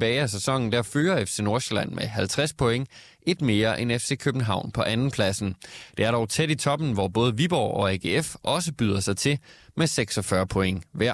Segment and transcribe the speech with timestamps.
[0.00, 2.88] Tilbage af sæsonen, der fører FC Nordsjælland med 50 point,
[3.26, 5.56] et mere end FC København på anden pladsen.
[5.96, 9.38] Det er dog tæt i toppen, hvor både Viborg og AGF også byder sig til
[9.76, 11.12] med 46 point hver.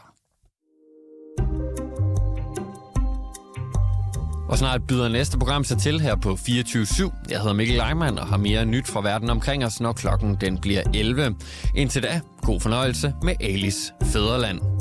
[4.49, 7.13] Og snart byder næste program sig til her på 24.7.
[7.31, 10.61] Jeg hedder Mikkel Leimann og har mere nyt fra verden omkring os, når klokken den
[10.61, 11.37] bliver 11.
[11.75, 14.72] Indtil da, god fornøjelse med Alice Fæderland.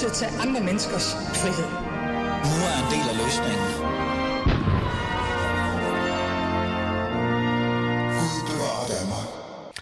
[0.00, 1.68] Til at tage andre menneskers frihed.
[2.50, 3.68] Nu er en del af løsningen.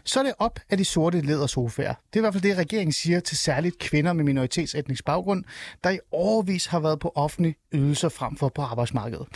[0.05, 1.95] Så er det op af de sorte lædersofaer.
[1.95, 5.45] Det er i hvert fald det, regeringen siger til særligt kvinder med minoritetsetnisk baggrund,
[5.85, 9.27] der i overvis har været på offentlige ydelser frem for på arbejdsmarkedet.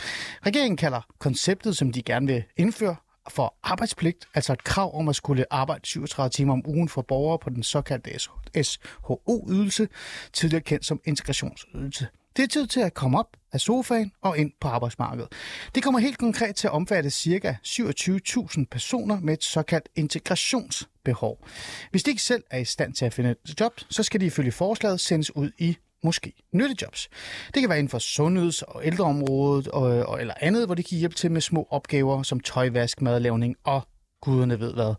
[0.45, 2.95] Regeringen kalder konceptet, som de gerne vil indføre,
[3.29, 7.39] for arbejdspligt, altså et krav om at skulle arbejde 37 timer om ugen for borgere
[7.39, 8.19] på den såkaldte
[8.63, 9.87] SHO-ydelse,
[10.33, 12.07] tidligere kendt som integrationsydelse.
[12.37, 15.33] Det er tid til at komme op af sofaen og ind på arbejdsmarkedet.
[15.75, 17.57] Det kommer helt konkret til at omfatte ca.
[17.67, 21.47] 27.000 personer med et såkaldt integrationsbehov.
[21.91, 24.25] Hvis de ikke selv er i stand til at finde et job, så skal de
[24.25, 27.09] ifølge forslaget sendes ud i måske nyttejobs.
[27.53, 30.97] Det kan være inden for sundheds- og ældreområdet og, og, eller andet, hvor de kan
[30.97, 33.87] hjælpe til med små opgaver som tøjvask, madlavning og
[34.21, 34.95] guderne ved hvad.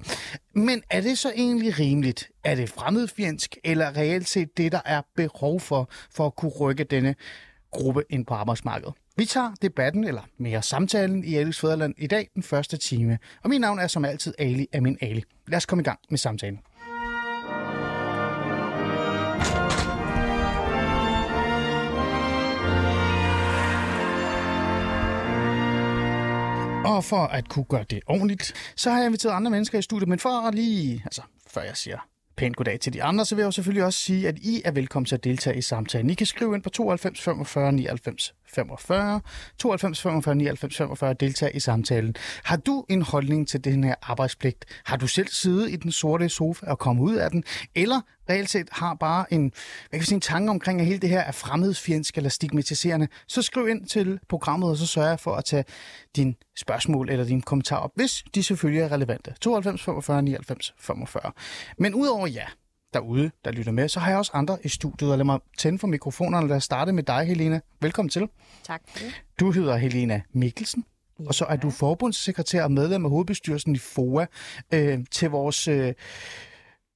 [0.55, 2.29] Men er det så egentlig rimeligt?
[2.45, 6.85] Er det fremmedfjendsk, eller reelt set det, der er behov for, for at kunne rykke
[6.85, 7.15] denne
[7.71, 8.95] gruppe ind på arbejdsmarkedet?
[9.17, 13.19] Vi tager debatten, eller mere samtalen, i Alis Fæderland i dag, den første time.
[13.43, 15.23] Og mit navn er som altid Ali Amin Ali.
[15.49, 16.61] Lad os komme i gang med samtalen.
[26.84, 26.90] Mm.
[26.90, 30.08] Og for at kunne gøre det ordentligt, så har jeg inviteret andre mennesker i studiet.
[30.08, 31.98] Men for at lige, altså før jeg siger
[32.36, 34.70] pænt goddag til de andre, så vil jeg jo selvfølgelig også sige, at I er
[34.70, 36.11] velkommen til at deltage i samtalen.
[36.11, 39.20] I kan skrive ind på 92 45 99 45,
[39.59, 42.15] 92 45 99 45 deltager i samtalen.
[42.45, 44.65] Har du en holdning til den her arbejdspligt?
[44.85, 47.45] Har du selv siddet i den sorte sofa og kommet ud af den?
[47.75, 48.01] Eller
[48.31, 49.53] reelt set har bare en,
[49.91, 53.43] hvad kan sige, en tanke omkring, at hele det her er fremmedfjendsk eller stigmatiserende, så
[53.43, 55.64] skriv ind til programmet, og så sørger jeg for at tage
[56.17, 59.35] din spørgsmål eller din kommentar op, hvis de selvfølgelig er relevante.
[59.41, 61.33] 92 45 99 45.
[61.79, 62.45] Men udover ja,
[62.95, 65.79] derude, der lytter med, så har jeg også andre i studiet, og lad mig tænde
[65.79, 66.49] for mikrofonerne.
[66.49, 67.61] Lad os starte med dig, Helena.
[67.81, 68.29] Velkommen til.
[68.63, 68.83] Tak.
[69.41, 70.85] Du hedder Helena Mikkelsen,
[71.21, 71.25] ja.
[71.27, 74.27] og så er du forbundssekretær og medlem af hovedbestyrelsen i FOA
[74.75, 75.95] øh, til vores øh,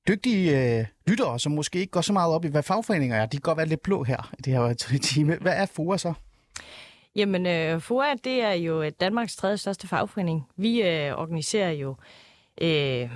[0.09, 3.27] dygtige øh, lyttere, som måske ikke går så meget op i, hvad fagforeninger er.
[3.27, 5.37] De kan godt være lidt blå her i det her time.
[5.41, 6.13] Hvad er FOA så?
[7.17, 10.47] Jamen, øh, FOA, det er jo Danmarks tredje største fagforening.
[10.57, 11.97] Vi øh, organiserer jo
[12.61, 13.11] øh,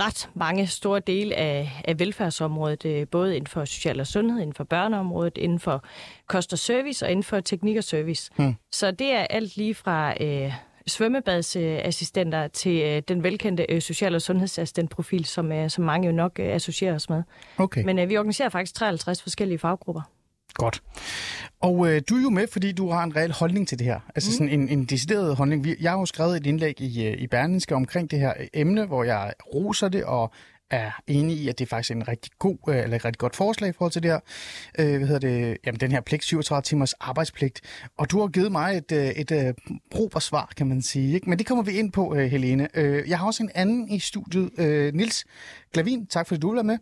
[0.00, 4.54] ret mange store dele af, af velfærdsområdet, øh, både inden for social og sundhed, inden
[4.54, 5.84] for børneområdet, inden for
[6.26, 8.30] kost og service og inden for teknik og service.
[8.36, 8.54] Hmm.
[8.72, 10.52] Så det er alt lige fra øh,
[10.86, 16.32] svømmebadsassistenter til øh, den velkendte øh, social- og sundhedsassistentprofil, som, øh, som mange jo nok
[16.40, 17.22] øh, associerer os med.
[17.58, 17.84] Okay.
[17.84, 20.02] Men øh, vi organiserer faktisk 53 forskellige faggrupper.
[20.54, 20.82] Godt.
[21.60, 24.00] Og øh, du er jo med, fordi du har en reel holdning til det her.
[24.14, 24.32] Altså mm.
[24.32, 25.66] sådan en, en decideret holdning.
[25.80, 29.04] Jeg har jo skrevet et indlæg i, øh, i Berlingske omkring det her emne, hvor
[29.04, 30.32] jeg roser det og
[30.70, 33.36] er enig i, at det er faktisk en rigtig god, øh, eller et rigtig godt
[33.36, 34.20] forslag i forhold til det her,
[34.78, 37.60] øh, hvad hedder det, jamen den her pligt, 37 timers arbejdspligt.
[37.98, 39.56] Og du har givet mig et, øh, et, et
[39.90, 41.14] prober svar, kan man sige.
[41.14, 41.30] Ikke?
[41.30, 42.68] Men det kommer vi ind på, Helene.
[43.08, 44.50] Jeg har også en anden i studiet,
[44.94, 45.24] Nils
[45.72, 46.06] Glavin.
[46.06, 46.78] Tak fordi du vil være med.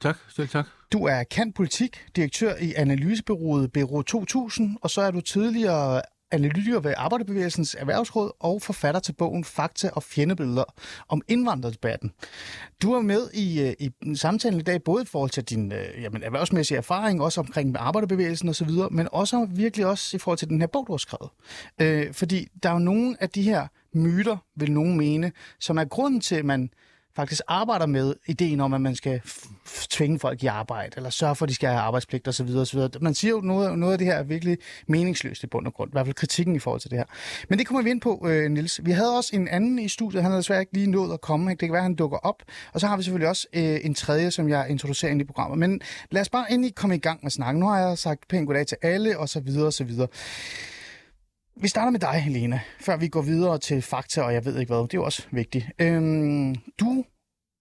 [0.00, 0.66] Tak, selv tak.
[0.94, 6.80] Du er kendt politik, direktør i analysebyrået Bureau 2000, og så er du tidligere analytiker
[6.80, 10.64] ved Arbejderbevægelsens Erhvervsråd og forfatter til bogen Fakta og fjendebilleder
[11.08, 12.12] om indvandrerdebatten.
[12.82, 16.02] Du er med i, øh, i samtalen i dag, både i forhold til din øh,
[16.02, 20.48] jamen, erhvervsmæssige erfaring, også omkring med arbejderbevægelsen osv., men også virkelig også i forhold til
[20.48, 21.30] den her bog, du har skrevet.
[21.80, 25.84] Øh, fordi der er jo nogle af de her myter, vil nogen mene, som er
[25.84, 26.70] grunden til, at man
[27.16, 29.20] faktisk arbejder med ideen om, at man skal
[29.66, 32.48] tvinge folk i arbejde, eller sørge for, at de skal have arbejdspligt osv.
[32.56, 32.80] osv.
[33.00, 35.90] Man siger jo, noget, noget af det her er virkelig meningsløst i bund og grund.
[35.90, 37.04] I hvert fald kritikken i forhold til det her.
[37.48, 38.80] Men det kommer vi ind på, øh, Nils.
[38.84, 40.22] Vi havde også en anden i studiet.
[40.22, 41.50] Han har desværre ikke lige nået at komme.
[41.50, 42.42] Det kan være, at han dukker op.
[42.72, 45.58] Og så har vi selvfølgelig også øh, en tredje, som jeg introducerer ind i programmet.
[45.58, 47.60] Men lad os bare endelig komme i gang med snakken.
[47.60, 50.08] Nu har jeg sagt pænt goddag til alle, og så videre, og så videre.
[51.56, 54.72] Vi starter med dig, Helena, før vi går videre til fakta, og jeg ved ikke
[54.72, 54.82] hvad.
[54.82, 55.66] Det er jo også vigtigt.
[55.78, 57.04] Øhm, du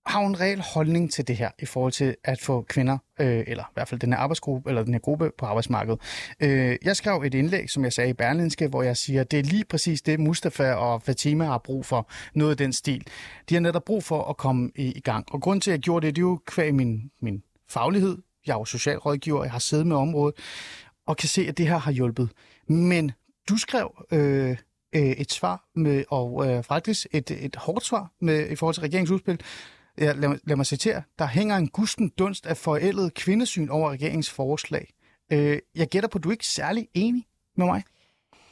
[0.06, 3.44] har jo en reel holdning til det her, i forhold til at få kvinder, øh,
[3.48, 6.00] eller i hvert fald den her arbejdsgruppe, eller den her gruppe på arbejdsmarkedet.
[6.40, 9.40] Øh, jeg skrev et indlæg, som jeg sagde i Berlinske, hvor jeg siger, at det
[9.40, 13.08] er lige præcis det, Mustafa og Fatima har brug for, noget af den stil.
[13.50, 15.26] De har netop brug for at komme i, i gang.
[15.32, 18.18] Og grund til, at jeg gjorde det, det er jo kvæg min, min faglighed.
[18.48, 20.36] Jeg er jo socialrådgiver, jeg har siddet med området,
[21.08, 22.30] og kan se, at det her har hjulpet.
[22.68, 23.12] Men
[23.50, 24.58] du skrev øh,
[24.96, 28.82] øh, et svar, med, og øh, faktisk et, et hårdt svar med, i forhold til
[28.82, 29.42] regeringsudspil.
[29.98, 31.04] Ja, lad, lad mig citere.
[31.20, 34.94] Der hænger en gusten dunst af forældet kvindesyn over regeringens forslag.
[35.32, 37.26] Øh, jeg gætter på, at du er ikke særlig enig
[37.58, 37.84] med mig.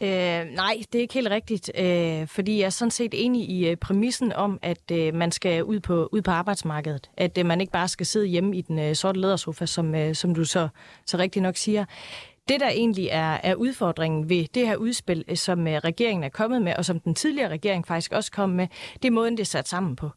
[0.02, 3.70] Øh, nej, det er ikke helt rigtigt, øh, fordi jeg er sådan set enig i
[3.70, 7.10] øh, præmissen om, at øh, man skal ud på, ud på arbejdsmarkedet.
[7.18, 10.16] At øh, man ikke bare skal sidde hjemme i den øh, sorte ledersofa, som, øh,
[10.16, 10.68] som du så,
[11.06, 11.86] så rigtig nok siger.
[12.50, 16.30] Det, der egentlig er, er udfordringen ved det her udspil, øh, som øh, regeringen er
[16.30, 19.42] kommet med, og som den tidligere regering faktisk også kom med, det er måden, det
[19.42, 20.10] er sat sammen på.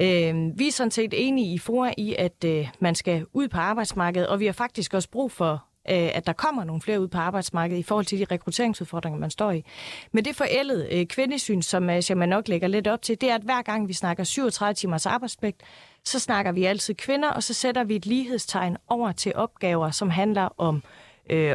[0.00, 3.58] Øh, vi er sådan set enige i FOA i, at øh, man skal ud på
[3.58, 5.52] arbejdsmarkedet, og vi har faktisk også brug for,
[5.90, 9.30] øh, at der kommer nogle flere ud på arbejdsmarkedet i forhold til de rekrutteringsudfordringer, man
[9.30, 9.64] står i.
[10.12, 13.34] Men det forældede øh, kvindesyn, som øh, man nok lægger lidt op til, det er,
[13.34, 15.62] at hver gang vi snakker 37 timers arbejdspligt,
[16.04, 20.10] så snakker vi altid kvinder, og så sætter vi et lighedstegn over til opgaver, som
[20.10, 20.82] handler om øh,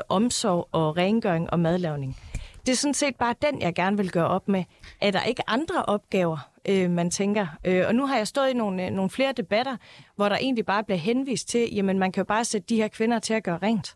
[0.09, 2.17] omsorg og rengøring og madlavning.
[2.65, 4.63] Det er sådan set bare den, jeg gerne vil gøre op med.
[5.01, 7.47] Er der ikke andre opgaver, øh, man tænker?
[7.65, 9.77] Øh, og nu har jeg stået i nogle, øh, nogle flere debatter,
[10.15, 12.87] hvor der egentlig bare bliver henvist til, jamen man kan jo bare sætte de her
[12.87, 13.95] kvinder til at gøre rent.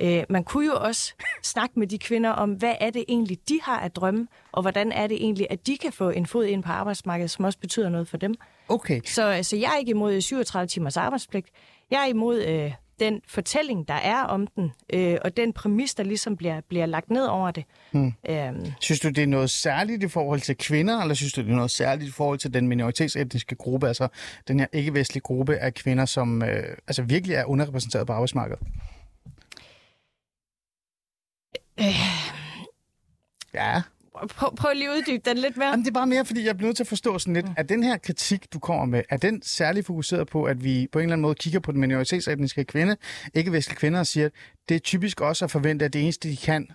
[0.00, 3.60] Øh, man kunne jo også snakke med de kvinder om, hvad er det egentlig, de
[3.62, 6.62] har at drømme, og hvordan er det egentlig, at de kan få en fod ind
[6.62, 8.34] på arbejdsmarkedet, som også betyder noget for dem.
[8.68, 9.00] Okay.
[9.04, 11.48] Så, så jeg er ikke imod 37 timers arbejdspligt.
[11.90, 16.02] Jeg er imod øh, den fortælling, der er om den, øh, og den præmis, der
[16.02, 17.64] ligesom bliver, bliver lagt ned over det.
[17.90, 18.12] Hmm.
[18.28, 18.66] Øhm.
[18.80, 21.54] Synes du, det er noget særligt i forhold til kvinder, eller synes du, det er
[21.54, 24.08] noget særligt i forhold til den minoritetsetniske gruppe, altså
[24.48, 28.62] den her ikke-vestlige gruppe af kvinder, som øh, altså virkelig er underrepræsenteret på arbejdsmarkedet?
[31.80, 31.86] Øh.
[33.54, 33.82] Ja.
[34.28, 35.68] Prøv, prøv lige at uddybe den lidt mere.
[35.68, 37.54] Jamen, det er bare mere, fordi jeg bliver nødt til at forstå sådan lidt, mm.
[37.56, 40.98] at den her kritik, du kommer med, er den særligt fokuseret på, at vi på
[40.98, 42.96] en eller anden måde kigger på den minoritetsetniske kvinde,
[43.34, 44.32] ikke-vestlige kvinder, og siger, at
[44.68, 46.68] det er typisk også at forvente, at det eneste, de kan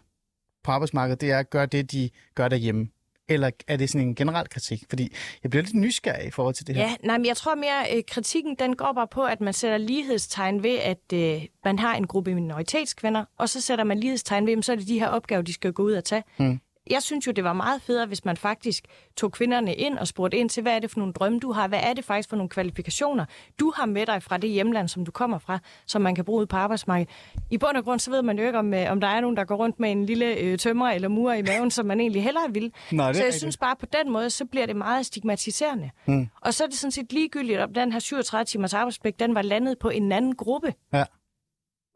[0.63, 2.87] på arbejdsmarkedet, det er at gøre det, de gør derhjemme?
[3.29, 4.83] Eller er det sådan en generel kritik?
[4.89, 5.13] Fordi
[5.43, 6.83] jeg bliver lidt nysgerrig i forhold til det her.
[6.83, 9.77] Ja, nej, men jeg tror mere, at kritikken den går bare på, at man sætter
[9.77, 14.57] lighedstegn ved, at øh, man har en gruppe minoritetskvinder, og så sætter man lighedstegn ved,
[14.57, 16.23] at så er det de her opgaver, de skal gå ud og tage.
[16.37, 16.59] Hmm.
[16.89, 18.85] Jeg synes jo, det var meget federe, hvis man faktisk
[19.17, 21.67] tog kvinderne ind og spurgte ind til, hvad er det for nogle drømme, du har?
[21.67, 23.25] Hvad er det faktisk for nogle kvalifikationer,
[23.59, 26.41] du har med dig fra det hjemland, som du kommer fra, som man kan bruge
[26.41, 27.09] ud på arbejdsmarkedet?
[27.51, 29.37] I bund og grund, så ved man jo ikke, om, øh, om der er nogen,
[29.37, 32.23] der går rundt med en lille øh, tømmer eller mur i maven, som man egentlig
[32.23, 32.71] hellere vil.
[32.91, 33.41] Nej, så jeg rigtigt.
[33.41, 35.89] synes bare, på den måde, så bliver det meget stigmatiserende.
[36.05, 36.27] Hmm.
[36.41, 39.41] Og så er det sådan set ligegyldigt, om den her 37 timers arbejdspligt, den var
[39.41, 40.73] landet på en anden gruppe.
[40.93, 41.03] Ja.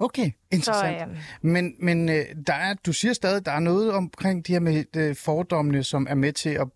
[0.02, 1.00] Okay, interessant.
[1.00, 1.18] Så, øh...
[1.42, 4.84] Men, men øh, der er, du siger stadig, der er noget omkring de her med
[4.96, 6.68] øh, fordommene, som er med til at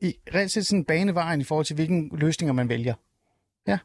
[0.00, 2.94] i reelt set sådan banevejen i forhold til, hvilke løsninger man vælger.
[3.66, 3.78] Ja.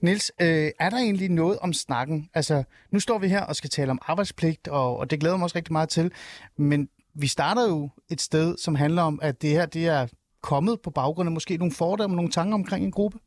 [0.00, 2.30] Niels, øh, er der egentlig noget om snakken?
[2.34, 5.44] Altså, nu står vi her og skal tale om arbejdspligt, og, og det glæder mig
[5.44, 6.12] også rigtig meget til.
[6.56, 10.06] Men vi starter jo et sted, som handler om, at det her det er
[10.42, 13.18] kommet på baggrund af måske nogle fordomme, nogle tanker omkring en gruppe.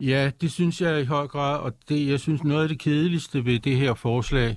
[0.00, 3.44] Ja, det synes jeg i høj grad, og det, jeg synes noget af det kedeligste
[3.44, 4.56] ved det her forslag,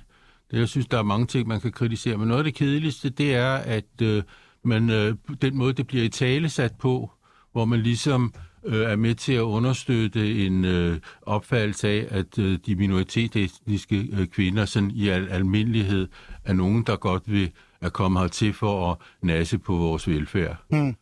[0.50, 3.10] det, jeg synes, der er mange ting, man kan kritisere, men noget af det kedeligste,
[3.10, 4.22] det er, at øh,
[4.64, 7.10] man, øh, den måde, det bliver i tale sat på,
[7.52, 8.34] hvor man ligesom
[8.66, 14.26] øh, er med til at understøtte en øh, opfattelse af, at øh, de minoritetsetniske øh,
[14.26, 16.08] kvinder sådan i al almindelighed
[16.44, 20.56] er nogen, der godt vil at komme hertil for at nasse på vores velfærd.
[20.70, 20.94] Mm.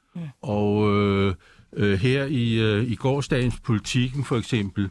[0.42, 1.34] Og øh,
[1.76, 4.90] øh, her i, øh, i gårdsdagens politikken for eksempel,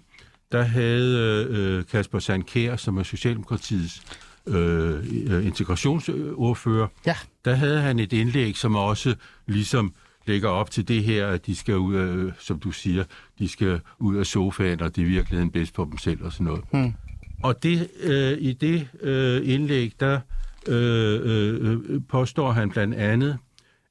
[0.51, 4.01] der havde øh, Kasper Sandkær, som er Socialdemokratiets
[4.47, 7.15] øh, integrationsordfører, ja.
[7.45, 9.15] der havde han et indlæg, som også
[9.47, 9.93] ligesom
[10.25, 13.03] lægger op til det her, at de skal ud af, øh, som du siger,
[13.39, 16.31] de skal ud af sofaen, og det er i virkeligheden bedst for dem selv og
[16.31, 16.63] sådan noget.
[16.71, 16.93] Hmm.
[17.43, 20.19] Og det, øh, i det øh, indlæg, der
[20.67, 23.37] øh, øh, påstår han blandt andet,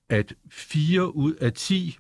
[0.09, 1.99] at fire ud af ti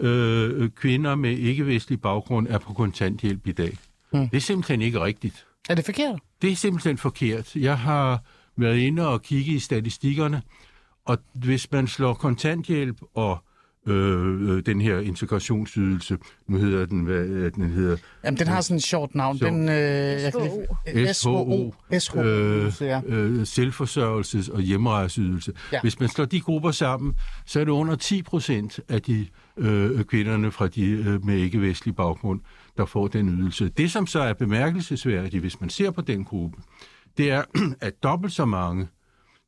[0.00, 3.78] øh, kvinder med ikke-vestlig baggrund er på kontanthjælp i dag.
[4.12, 4.28] Hmm.
[4.28, 5.46] Det er simpelthen ikke rigtigt.
[5.68, 6.20] Er det forkert?
[6.42, 7.56] Det er simpelthen forkert.
[7.56, 8.22] Jeg har
[8.56, 10.42] været inde og kigge i statistikkerne,
[11.04, 13.38] og hvis man slår kontanthjælp og
[13.86, 16.18] øh, øh, den her integrationsydelse.
[16.48, 17.96] Nu hedder den, hvad øh, den hedder?
[18.24, 19.38] Jamen, den har sådan et sjovt navn.
[19.38, 21.74] Den, øh, jeg kan SHO.
[21.98, 22.22] SHO.
[22.22, 22.72] øh,
[23.06, 25.52] øh, selvforsørgelses- og hjemrejseydelse.
[25.72, 25.80] Ja.
[25.80, 27.14] Hvis man slår de grupper sammen,
[27.46, 29.26] så er det under 10 procent af de
[29.56, 32.40] øh, kvinderne fra de øh, med ikke-vestlig baggrund,
[32.76, 33.68] der får den ydelse.
[33.68, 36.58] Det, som så er bemærkelsesværdigt, hvis man ser på den gruppe,
[37.16, 37.42] det er,
[37.80, 38.88] at dobbelt så mange,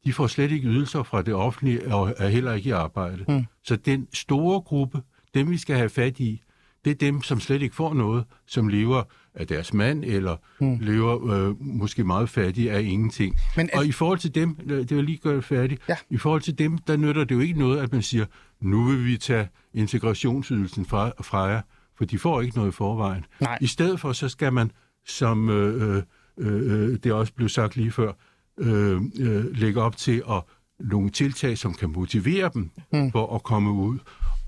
[0.05, 3.25] de får slet ikke ydelser fra det offentlige og er heller ikke i arbejde.
[3.29, 3.45] Mm.
[3.65, 5.03] Så den store gruppe,
[5.35, 6.43] dem vi skal have fat i,
[6.85, 9.03] det er dem, som slet ikke får noget, som lever
[9.35, 10.79] af deres mand, eller mm.
[10.81, 13.37] lever øh, måske meget fattige af ingenting.
[13.57, 15.97] Men er- og i forhold til dem, øh, det vil lige gøre det færdigt, Ja.
[16.11, 18.25] i forhold til dem, der nytter det jo ikke noget, at man siger,
[18.61, 21.61] nu vil vi tage integrationsydelsen fra, fra jer,
[21.97, 23.25] for de får ikke noget i forvejen.
[23.41, 23.59] Nej.
[23.61, 24.71] I stedet for, så skal man,
[25.07, 26.03] som øh,
[26.39, 28.13] øh, øh, det også blev sagt lige før,
[28.59, 30.43] øh, øh, lægge op til at
[30.81, 33.13] nogle tiltag, som kan motivere dem mm.
[33.13, 33.99] for at komme ud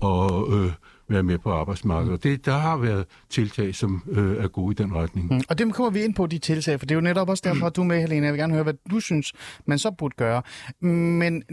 [0.01, 0.71] og øh,
[1.09, 2.13] være med på arbejdsmarkedet.
[2.13, 5.33] Og det, der har været tiltag, som øh, er gode i den retning.
[5.33, 7.41] Mm, Og dem kommer vi ind på, de tiltag, for det er jo netop også
[7.45, 8.25] derfor, at du er med, Helena.
[8.25, 9.33] Jeg vil gerne høre, hvad du synes,
[9.65, 10.41] man så burde gøre.
[10.81, 11.43] Men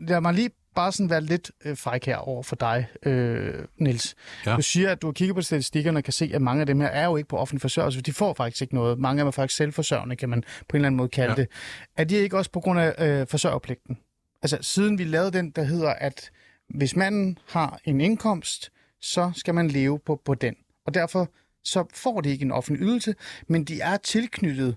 [0.00, 4.14] lad mig lige bare sådan være lidt øh, fræk her over for dig, øh, Niels.
[4.46, 4.56] Ja.
[4.56, 6.80] Du siger, at du har kigget på statistikkerne og kan se, at mange af dem
[6.80, 8.98] her er jo ikke på offentlig forsørgelse, for de får faktisk ikke noget.
[8.98, 11.36] Mange af dem er faktisk selvforsørgende, kan man på en eller anden måde kalde ja.
[11.36, 11.48] Det.
[11.96, 13.98] Er de ikke også på grund af øh, forsørgerpligten?
[14.42, 16.30] Altså, siden vi lavede den, der hedder, at
[16.68, 20.54] hvis manden har en indkomst, så skal man leve på, på den.
[20.86, 21.28] Og derfor
[21.64, 23.14] så får de ikke en offentlig ydelse,
[23.48, 24.76] men de er tilknyttet,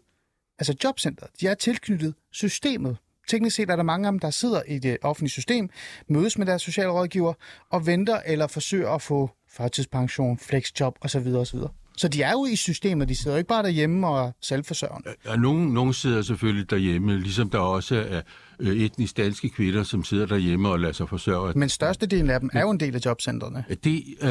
[0.59, 2.97] altså jobcentret, de er tilknyttet systemet.
[3.27, 5.69] Teknisk set er der mange af dem, der sidder i det offentlige system,
[6.09, 7.33] mødes med deres socialrådgiver
[7.69, 11.27] og venter eller forsøger at få førtidspension, flexjob osv.
[11.35, 11.59] osv.
[11.97, 15.09] Så de er jo i systemet, de sidder jo ikke bare derhjemme og er selvforsørgende.
[15.25, 18.21] Ja, nogen, nogen sidder selvfølgelig derhjemme, ligesom der også er
[18.59, 21.53] øh, etnisk danske kvinder, som sidder derhjemme og lader sig forsørge.
[21.55, 23.65] Men størstedelen af dem er jo en del af jobcentrene.
[23.83, 24.29] Det øh,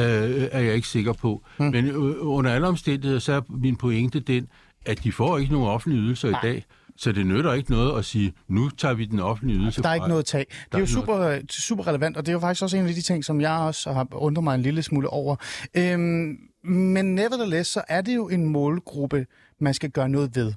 [0.51, 1.43] er jeg ikke sikker på.
[1.57, 1.67] Hmm.
[1.67, 4.47] Men øh, under alle omstændigheder, så er min pointe den,
[4.85, 6.39] at de får ikke nogen offentlige ydelser Nej.
[6.39, 6.65] i dag.
[6.97, 9.93] Så det nytter ikke noget at sige, nu tager vi den offentlige ydelse Der er
[9.93, 10.45] ikke noget tag.
[10.49, 12.93] Det er jo ikke super, super relevant, og det er jo faktisk også en af
[12.93, 15.35] de ting, som jeg også har undret mig en lille smule over.
[15.73, 19.25] Øhm, men nevertheless, så er det jo en målgruppe,
[19.59, 20.53] man skal gøre noget ved.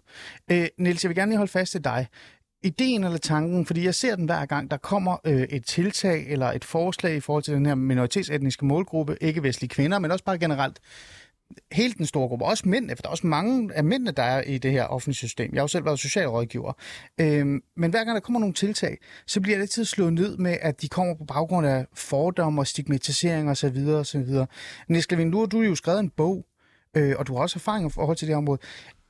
[0.51, 2.07] Øh, Niels, jeg vil gerne lige holde fast til dig.
[2.63, 6.47] Ideen eller tanken, fordi jeg ser den hver gang, der kommer øh, et tiltag eller
[6.47, 10.39] et forslag i forhold til den her minoritetsetniske målgruppe, ikke vestlige kvinder, men også bare
[10.39, 10.79] generelt
[11.73, 14.43] hele den store gruppe, også mænd, for der er også mange af mændene, der er
[14.43, 15.51] i det her offentlige system.
[15.53, 16.73] Jeg har jo selv været socialrådgiver.
[17.21, 20.57] Øhm, men hver gang der kommer nogle tiltag, så bliver det altid slået ned med,
[20.61, 23.89] at de kommer på baggrund af fordomme og stigmatisering osv.
[23.89, 24.27] osv.
[24.89, 26.47] Niels Levin, nu har du jo skrevet en bog,
[26.97, 28.61] øh, og du har også erfaring i forhold til det her område.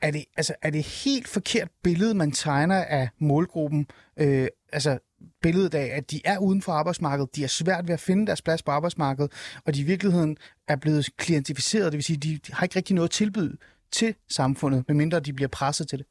[0.03, 3.87] Er det, altså, er det helt forkert billede, man tegner af målgruppen?
[4.17, 4.99] Øh, altså
[5.43, 8.43] billedet af, at de er uden for arbejdsmarkedet, de er svært ved at finde deres
[8.43, 9.33] plads på arbejdsmarkedet,
[9.67, 10.37] og de i virkeligheden
[10.69, 13.57] er blevet klientificeret, det vil sige, de, de har ikke rigtig noget at tilbyde
[13.93, 16.07] til samfundet, medmindre de bliver presset til det.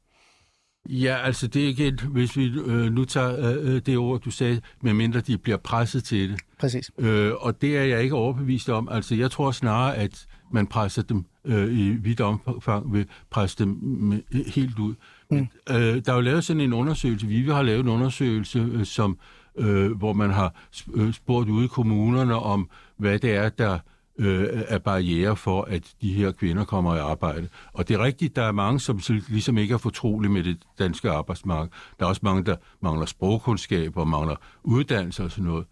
[0.88, 4.60] Ja, altså det er igen, hvis vi øh, nu tager øh, det ord, du sagde,
[4.82, 6.40] medmindre de bliver presset til det.
[6.58, 6.90] Præcis.
[6.98, 8.88] Øh, og det er jeg ikke overbevist om.
[8.88, 13.68] Altså jeg tror snarere, at man presser dem øh, i vidt omfang, vil presse dem
[13.82, 14.94] med, helt ud.
[15.30, 15.46] Mm.
[15.70, 19.18] Øh, der er jo lavet sådan en undersøgelse, vi har lavet en undersøgelse, øh, som,
[19.56, 20.54] øh, hvor man har
[20.94, 23.78] øh, spurgt ude i kommunerne om, hvad det er, der
[24.18, 27.48] øh, er barriere for, at de her kvinder kommer i arbejde.
[27.72, 30.58] Og det er rigtigt, der er mange, som så ligesom ikke er fortrolige med det
[30.78, 31.70] danske arbejdsmarked.
[31.98, 35.66] Der er også mange, der mangler sprogkundskaber, mangler uddannelse og sådan noget.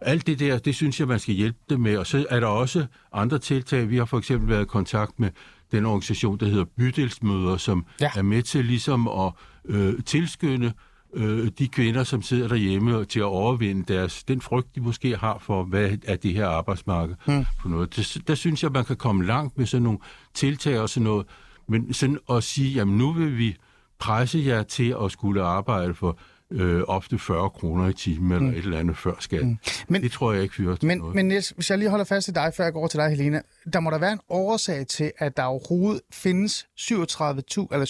[0.00, 1.96] Alt det der, det synes jeg, man skal hjælpe dem med.
[1.96, 3.90] Og så er der også andre tiltag.
[3.90, 5.30] Vi har for eksempel været i kontakt med
[5.72, 8.10] den organisation, der hedder Bydelsmøder, som Ja.
[8.16, 9.32] er med til ligesom at
[9.64, 10.72] øh, tilskynde
[11.14, 15.38] øh, de kvinder, som sidder derhjemme, til at overvinde deres, den frygt, de måske har
[15.40, 17.44] for, hvad er det her arbejdsmarked hmm.
[17.62, 17.96] for noget.
[17.96, 19.98] Det, der synes jeg, man kan komme langt med sådan nogle
[20.34, 21.26] tiltag og sådan noget.
[21.68, 23.56] Men sådan at sige, jamen nu vil vi
[23.98, 26.18] presse jer til at skulle arbejde for
[26.50, 29.46] øh, ofte 40 kroner i timen eller et eller andet før skat.
[29.46, 29.56] Mm.
[29.88, 31.14] Men- det tror jeg ikke fører til Men, noget.
[31.14, 33.10] men Niels, hvis jeg lige holder fast i dig, før jeg går over til dig,
[33.10, 33.40] Helena.
[33.72, 37.86] Der må der være en årsag til, at der overhovedet findes 37.000 eller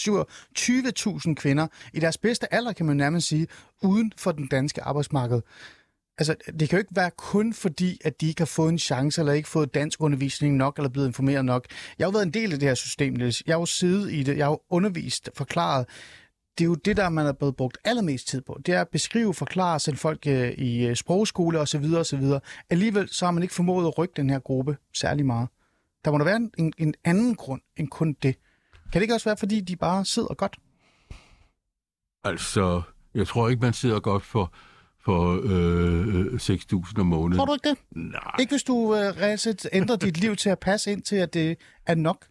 [0.58, 3.46] 27.000 kvinder i deres bedste alder, kan man nærmest sige,
[3.82, 5.40] uden for den danske arbejdsmarked.
[6.18, 9.20] Altså, det kan jo ikke være kun fordi, at de ikke har fået en chance,
[9.20, 11.66] eller ikke fået dansk undervisning nok, eller blevet informeret nok.
[11.98, 13.42] Jeg har jo været en del af det her system, Niels.
[13.46, 15.86] Jeg har jo siddet i det, jeg har jo undervist, forklaret.
[16.58, 18.60] Det er jo det, der man er blevet brugt allermest tid på.
[18.66, 21.84] Det er at beskrive, forklare, sende folk øh, i øh, sprogskole osv.
[21.96, 22.24] osv.
[22.70, 25.48] Alligevel så har man ikke formået at rykke den her gruppe særlig meget.
[26.04, 28.36] Der må der være en, en, en anden grund end kun det.
[28.92, 30.56] Kan det ikke også være, fordi de bare sidder godt?
[32.24, 32.82] Altså,
[33.14, 34.52] jeg tror ikke, man sidder godt for,
[35.04, 37.38] for øh, øh, 6.000 om måneden.
[37.38, 37.78] Tror du ikke det?
[37.90, 39.38] Nej, Ikke hvis du øh,
[39.72, 42.26] ændrer dit liv til at passe ind til, at det er nok.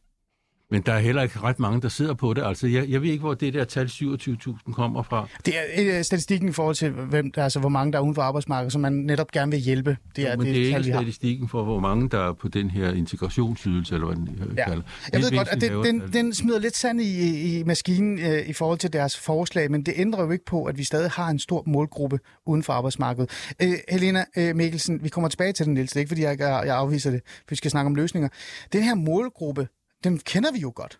[0.72, 2.44] Men der er heller ikke ret mange, der sidder på det.
[2.46, 5.28] Altså, jeg, jeg ved ikke, hvor det der tal 27.000 kommer fra.
[5.46, 8.16] Det er øh, statistikken i forhold til, hvem, der, altså, hvor mange der er uden
[8.16, 9.98] for arbejdsmarkedet, som man netop gerne vil hjælpe.
[10.16, 12.48] Det er Men det, det er tal, ikke statistikken for, hvor mange der er på
[12.48, 14.70] den her integrationsydelse, eller hvad den øh, Ja.
[14.70, 14.84] kalder.
[15.14, 18.50] Jeg ved Det godt, at væsentligt den, den, smider lidt sand i, i maskinen øh,
[18.50, 21.28] i forhold til deres forslag, men det ændrer jo ikke på, at vi stadig har
[21.30, 23.30] en stor målgruppe uden for arbejdsmarkedet.
[23.62, 25.90] Øh, Helena øh, Mikkelsen, vi kommer tilbage til den, Niels.
[25.92, 28.30] Det er ikke, fordi jeg, jeg afviser det, for vi skal snakke om løsninger.
[28.74, 29.68] Den her målgruppe,
[30.04, 31.00] den kender vi jo godt.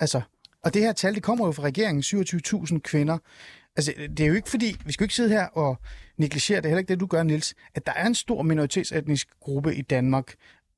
[0.00, 0.20] Altså,
[0.64, 3.18] og det her tal, det kommer jo fra regeringen, 27.000 kvinder.
[3.76, 5.78] Altså, det er jo ikke fordi, vi skal jo ikke sidde her og
[6.16, 9.28] negligere, det er heller ikke det, du gør, Niels, at der er en stor minoritetsetnisk
[9.40, 10.34] gruppe i Danmark,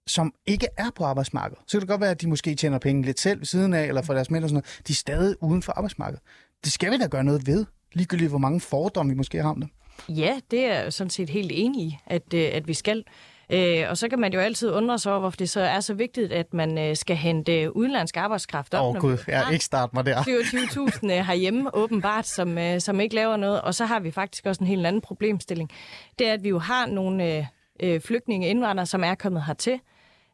[0.06, 1.62] som ikke er på arbejdsmarkedet.
[1.66, 3.84] Så kan det godt være, at de måske tjener penge lidt selv ved siden af,
[3.86, 4.88] eller for deres mænd og sådan noget.
[4.88, 6.22] De er stadig uden for arbejdsmarkedet.
[6.64, 9.60] Det skal vi da gøre noget ved, ligegyldigt hvor mange fordomme vi måske har om
[9.60, 9.70] det.
[10.08, 13.04] Ja, det er jeg sådan set helt enig i, at, øh, at vi skal.
[13.52, 15.94] Øh, og så kan man jo altid undre sig over, hvorfor det så er så
[15.94, 18.84] vigtigt, at man øh, skal hente udenlandsk arbejdskraft op.
[18.84, 20.22] Åh oh, gud, jeg har ikke starte mig der.
[21.02, 23.60] 27.000 øh, herhjemme, åbenbart, som, øh, som ikke laver noget.
[23.60, 25.70] Og så har vi faktisk også en helt anden problemstilling.
[26.18, 27.44] Det er, at vi jo har nogle øh,
[27.82, 29.80] øh, flygtninge indvandrere, som er kommet hertil,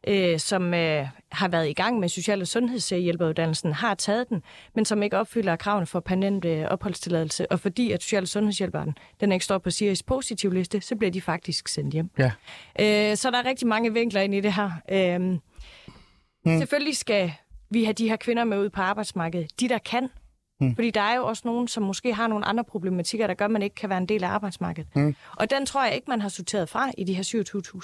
[0.07, 4.43] øh, som øh, har været i gang med social- og sundhedshjælperuddannelsen, har taget den,
[4.75, 7.51] men som ikke opfylder kravene for permanent øh, opholdstilladelse.
[7.51, 11.11] Og fordi at social- og sundhedshjælperen den ikke står på Siris positiv liste, så bliver
[11.11, 12.09] de faktisk sendt hjem.
[12.17, 12.31] Ja.
[12.79, 14.71] Øh, så der er rigtig mange vinkler ind i det her.
[14.91, 15.39] Øh, mm.
[16.59, 17.31] Selvfølgelig skal
[17.69, 19.59] vi have de her kvinder med ud på arbejdsmarkedet.
[19.59, 20.09] De, der kan.
[20.59, 20.75] Mm.
[20.75, 23.51] Fordi der er jo også nogen, som måske har nogle andre problematikker, der gør, at
[23.51, 24.95] man ikke kan være en del af arbejdsmarkedet.
[24.95, 25.15] Mm.
[25.35, 27.23] Og den tror jeg ikke, man har sorteret fra i de her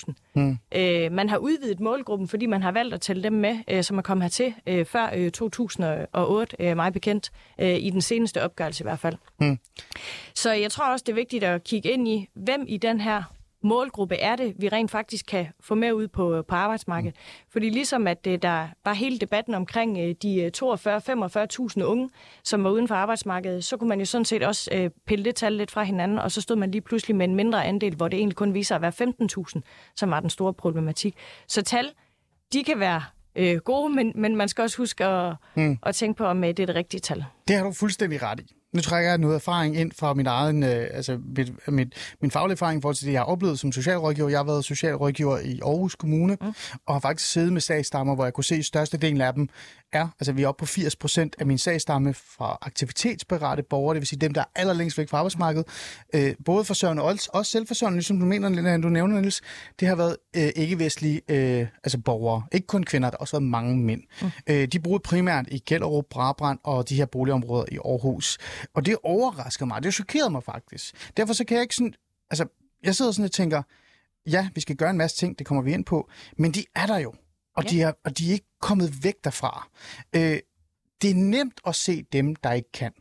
[0.10, 0.14] 27.000.
[0.34, 0.58] Mm.
[0.76, 3.98] Øh, man har udvidet målgruppen, fordi man har valgt at tælle dem med, øh, som
[3.98, 8.84] er kommet hertil øh, før øh, 2008, øh, meget bekendt, øh, i den seneste opgørelse
[8.84, 9.16] i hvert fald.
[9.40, 9.60] Mm.
[10.36, 13.24] Så jeg tror også, det er vigtigt at kigge ind i, hvem i den her
[13.64, 17.16] målgruppe er det, vi rent faktisk kan få med ud på, på arbejdsmarkedet.
[17.16, 17.50] Mm.
[17.52, 22.10] Fordi ligesom at øh, der var hele debatten omkring øh, de 42-45.000 unge,
[22.44, 25.36] som var uden for arbejdsmarkedet, så kunne man jo sådan set også øh, pille det
[25.36, 28.08] tal lidt fra hinanden, og så stod man lige pludselig med en mindre andel, hvor
[28.08, 29.14] det egentlig kun viser at være
[29.56, 29.62] 15.000,
[29.96, 31.16] som var den store problematik.
[31.48, 31.90] Så tal,
[32.54, 33.04] de kan være
[33.36, 35.78] øh, gode, men, men man skal også huske at, mm.
[35.84, 37.26] at tænke på, om øh, det er det rigtige tal.
[37.48, 38.56] Det har du fuldstændig ret i.
[38.74, 42.54] Nu trækker jeg noget erfaring ind fra min egen, øh, altså mit, mit, min faglige
[42.54, 44.30] erfaring i forhold til det, jeg har oplevet som socialrådgiver.
[44.30, 46.54] Jeg har været socialrådgiver i Aarhus Kommune, mm.
[46.86, 49.50] og har faktisk siddet med sagstammer, hvor jeg kunne se, størstedelen af dem
[49.96, 54.02] er, altså vi er oppe på 80 procent af min sagstamme fra aktivitetsberette borgere, det
[54.02, 55.68] vil sige dem, der er allerlængst væk fra arbejdsmarkedet.
[56.14, 59.42] Øh, både forsørgende og også selvforsørgende, ligesom du mener, du nævner, Niels.
[59.80, 63.44] Det har været øh, ikke-vestlige øh, altså borgere, ikke kun kvinder, der har også været
[63.44, 64.02] mange mænd.
[64.22, 64.32] Mm.
[64.48, 68.38] Øh, de boede primært i Gellerup, Brabrand og de her boligområder i Aarhus.
[68.74, 70.96] Og det overrasker mig, det chokerede mig faktisk.
[71.18, 71.94] Derfor så kan jeg ikke sådan,
[72.30, 72.46] altså
[72.84, 73.62] jeg sidder sådan og tænker,
[74.28, 76.86] ja, vi skal gøre en masse ting, det kommer vi ind på, men de er
[76.86, 77.14] der jo,
[77.56, 77.70] og, ja.
[77.70, 79.70] de, er, og de er ikke kommet væk derfra.
[80.16, 80.40] Øh,
[81.02, 82.92] det er nemt at se dem, der ikke kan,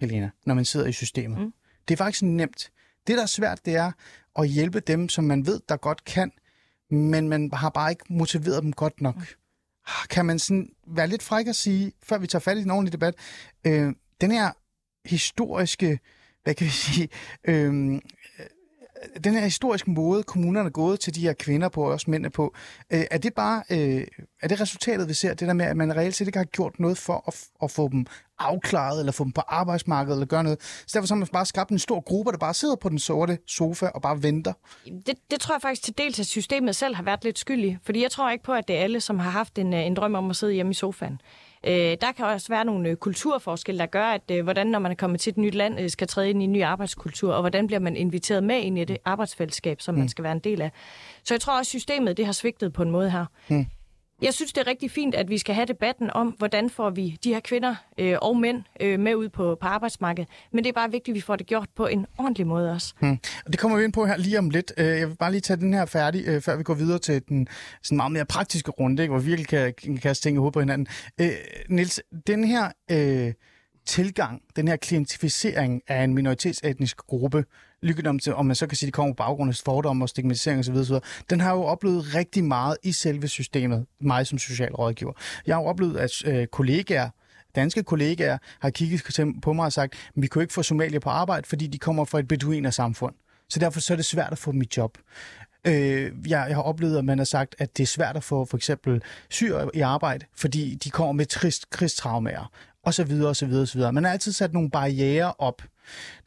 [0.00, 1.38] Helena, når man sidder i systemet.
[1.38, 1.52] Mm.
[1.88, 2.70] Det er faktisk nemt.
[3.06, 3.92] Det, der er svært, det er
[4.38, 6.32] at hjælpe dem, som man ved, der godt kan,
[6.90, 9.16] men man har bare ikke motiveret dem godt nok.
[9.16, 9.24] Mm.
[10.10, 12.92] Kan man sådan være lidt fræk at sige, før vi tager fat i den ordentlige
[12.92, 13.14] debat,
[13.66, 14.52] øh, den her
[15.04, 15.98] historiske,
[16.42, 17.08] hvad kan vi sige,
[17.44, 18.00] øh,
[19.24, 22.30] den her historiske måde, kommunerne er gået til de her kvinder på, og også mændene
[22.30, 22.54] på,
[22.92, 24.06] øh, er det bare øh,
[24.42, 26.80] er det resultatet, vi ser, det der med, at man reelt set ikke har gjort
[26.80, 28.06] noget for at, at få dem
[28.38, 30.62] afklaret, eller få dem på arbejdsmarkedet, eller gøre noget.
[30.62, 32.98] Så derfor så har man bare skabt en stor gruppe, der bare sidder på den
[32.98, 34.52] sorte sofa og bare venter.
[35.06, 37.78] Det, det tror jeg faktisk til dels, at systemet selv har været lidt skyldig.
[37.84, 39.94] Fordi jeg tror ikke på, at det er alle, som har haft en, øh, en
[39.94, 41.20] drøm om at sidde hjemme i sofaen.
[41.66, 44.90] Øh, der kan også være nogle øh, kulturforskelle, der gør, at øh, hvordan, når man
[44.90, 47.40] er kommet til et nyt land, øh, skal træde ind i en ny arbejdskultur, og
[47.40, 49.98] hvordan bliver man inviteret med ind i det arbejdsfællesskab, som mm.
[49.98, 50.70] man skal være en del af.
[51.24, 53.24] Så jeg tror også, systemet det har svigtet på en måde her.
[53.48, 53.66] Mm.
[54.22, 57.18] Jeg synes, det er rigtig fint, at vi skal have debatten om, hvordan får vi
[57.24, 60.30] de her kvinder øh, og mænd øh, med ud på, på arbejdsmarkedet.
[60.52, 62.94] Men det er bare vigtigt, at vi får det gjort på en ordentlig måde også.
[63.00, 63.18] Hmm.
[63.46, 64.72] Og det kommer vi ind på her lige om lidt.
[64.76, 67.22] Øh, jeg vil bare lige tage den her færdig, øh, før vi går videre til
[67.28, 67.48] den
[67.82, 70.54] sådan meget mere praktiske runde, ikke, hvor vi virkelig kan, kan kaste ting i hovedet
[70.54, 70.86] på hinanden.
[71.20, 71.30] Øh,
[71.68, 73.32] Nils, den her øh,
[73.86, 77.44] tilgang, den her klientificering af en minoritetsetnisk gruppe,
[77.84, 80.08] lykken om, om man så kan sige, at det kommer på baggrund af fordomme og
[80.08, 80.96] stigmatisering osv., osv.,
[81.30, 85.12] den har jo oplevet rigtig meget i selve systemet, mig som socialrådgiver.
[85.46, 87.10] Jeg har jo oplevet, at øh, kollegaer,
[87.54, 89.02] danske kollegaer har kigget
[89.42, 92.04] på mig og sagt, at vi kunne ikke få somalier på arbejde, fordi de kommer
[92.04, 93.14] fra et beduiner samfund.
[93.48, 94.98] Så derfor så er det svært at få mit job.
[95.66, 98.44] Øh, jeg, jeg har oplevet, at man har sagt, at det er svært at få
[98.44, 102.50] for eksempel syre i arbejde, fordi de kommer med trist krigstraumer
[102.82, 103.92] og så videre, og så videre, og så videre.
[103.92, 105.62] Man har altid sat nogle barriere op,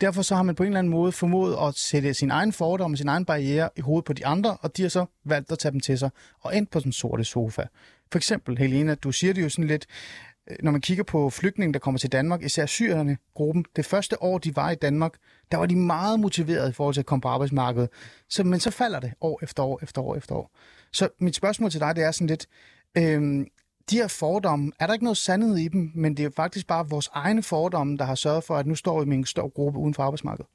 [0.01, 2.91] Derfor så har man på en eller anden måde formået at sætte sin egen fordom
[2.91, 5.59] og sin egen barriere i hovedet på de andre, og de har så valgt at
[5.59, 6.09] tage dem til sig
[6.41, 7.63] og ind på den sorte sofa.
[8.11, 9.85] For eksempel, Helena, du siger det jo sådan lidt,
[10.51, 14.23] øh, når man kigger på flygtninge, der kommer til Danmark, især syrerne, gruppen, det første
[14.23, 15.13] år, de var i Danmark,
[15.51, 17.89] der var de meget motiverede i forhold til at komme på arbejdsmarkedet.
[18.29, 20.51] Så, men så falder det år efter år efter år efter år.
[20.91, 22.47] Så mit spørgsmål til dig, det er sådan lidt,
[22.97, 23.47] øhm,
[23.89, 26.89] de her fordomme, er der ikke noget sandhed i dem, men det er faktisk bare
[26.89, 29.79] vores egne fordomme, der har sørget for, at nu står vi med en stor gruppe
[29.79, 30.47] uden for arbejdsmarkedet?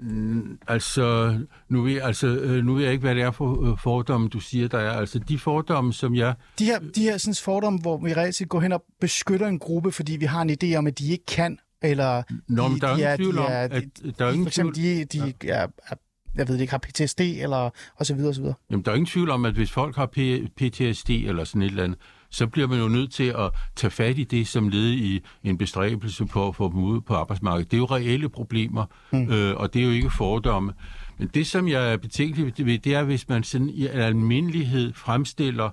[0.00, 3.78] Mm, Altså, nu ved, altså, øh, nu ved jeg ikke, hvad det er for øh,
[3.78, 4.90] fordomme, du siger, der er.
[4.90, 6.34] Altså, de fordomme, som jeg...
[6.58, 9.92] De her, de her sådan, fordomme, hvor vi reelt går hen og beskytter en gruppe,
[9.92, 13.10] fordi vi har en idé om, at de ikke kan, eller Nå, men der er
[13.10, 14.98] de, tvivl om, er, at de, der er de, ingen for eksempel, tvivl...
[14.98, 15.52] de, de ja.
[15.52, 15.94] er, er,
[16.36, 18.54] jeg ved det ikke, har PTSD, eller og så videre, og så videre.
[18.70, 21.70] Jamen, der er ingen tvivl om, at hvis folk har P- PTSD eller sådan et
[21.70, 21.98] eller andet,
[22.30, 25.58] så bliver man jo nødt til at tage fat i det som led i en
[25.58, 27.70] bestræbelse på at få dem ud på arbejdsmarkedet.
[27.70, 29.32] Det er jo reelle problemer, mm.
[29.32, 30.72] øh, og det er jo ikke fordomme.
[31.18, 35.70] Men det, som jeg er betænkelig ved, det er, hvis man sådan i almindelighed fremstiller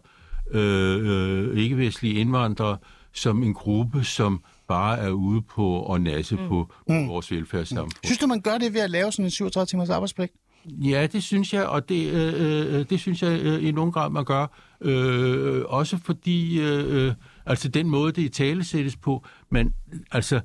[0.51, 2.77] øh, øh, ikke-vestlige indvandrere
[3.13, 6.47] som en gruppe, som bare er ude på at nasse mm.
[6.47, 7.07] på, på mm.
[7.07, 7.91] vores velfærdssamfund.
[8.05, 10.33] Synes du, man gør det ved at lave sådan en 37 timers arbejdspligt?
[10.65, 13.91] Ja, det synes jeg, og det, øh, øh, øh, det synes jeg øh, i nogen
[13.91, 14.47] grad, man gør.
[14.81, 17.13] Øh, også fordi, øh, øh,
[17.45, 19.73] altså den måde, det i tale sættes på, men
[20.11, 20.41] altså,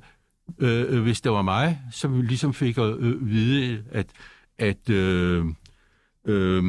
[0.59, 4.07] øh, øh, hvis det var mig, som ligesom fik at øh, vide, at,
[4.57, 5.45] at, øh,
[6.25, 6.63] øh,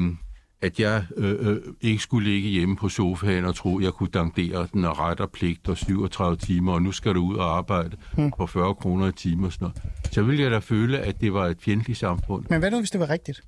[0.63, 4.09] at jeg øh, øh, ikke skulle ligge hjemme på sofaen og tro, at jeg kunne
[4.09, 7.57] dankdere den og ret og pligt og 37 timer, og nu skal du ud og
[7.57, 8.33] arbejde hmm.
[8.37, 10.13] for 40 kroner i timen og sådan noget.
[10.13, 12.45] Så ville jeg da føle, at det var et fjendtligt samfund.
[12.51, 13.41] Men hvad nu, hvis det var rigtigt?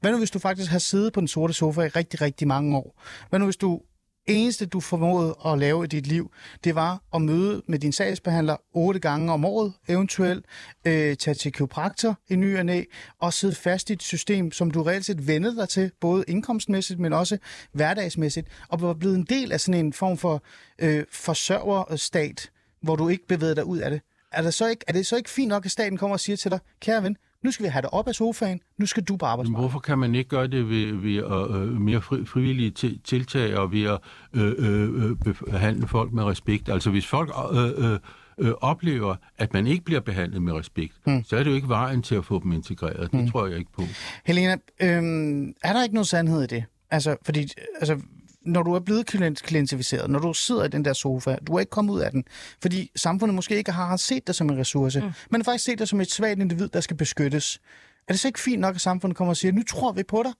[0.00, 2.76] Hvad nu, hvis du faktisk har siddet på den sorte sofa i rigtig, rigtig mange
[2.76, 3.02] år?
[3.28, 3.80] Hvad nu, hvis du
[4.26, 6.30] eneste, du formåede at lave i dit liv,
[6.64, 10.44] det var at møde med din sagsbehandler otte gange om året, eventuelt
[10.86, 12.82] øh, tage til kiropraktor i ny og næ,
[13.20, 17.00] og sidde fast i et system, som du reelt set vendede dig til, både indkomstmæssigt,
[17.00, 17.38] men også
[17.72, 20.42] hverdagsmæssigt, og var blevet en del af sådan en form for
[20.78, 22.50] øh, forsørgerstat,
[22.82, 24.00] hvor du ikke bevægede dig ud af det.
[24.32, 26.36] Er det, så ikke, er det så ikke fint nok, at staten kommer og siger
[26.36, 29.16] til dig, kære ven, nu skal vi have dig op af sofaen, nu skal du
[29.16, 29.62] på Men arbejdsmarkedet.
[29.62, 33.56] hvorfor kan man ikke gøre det ved, ved at, øh, mere fri, frivillige til, tiltag
[33.56, 33.98] og ved at
[34.32, 36.68] øh, øh, øh, behandle folk med respekt?
[36.68, 37.98] Altså hvis folk øh, øh,
[38.38, 41.24] øh, oplever, at man ikke bliver behandlet med respekt, hmm.
[41.24, 43.12] så er det jo ikke vejen til at få dem integreret.
[43.12, 43.30] Det hmm.
[43.30, 43.82] tror jeg ikke på.
[44.26, 46.64] Helena, øhm, er der ikke noget sandhed i det?
[46.90, 47.48] Altså, fordi
[47.80, 48.00] altså,
[48.46, 51.60] når du er blevet klient- klientificeret, når du sidder i den der sofa, du er
[51.60, 52.24] ikke kommet ud af den,
[52.62, 55.12] fordi samfundet måske ikke har set dig som en ressource, mm.
[55.30, 57.60] men har faktisk set dig som et svagt individ, der skal beskyttes.
[58.08, 60.22] Er det så ikke fint nok, at samfundet kommer og siger, nu tror vi på
[60.22, 60.32] dig,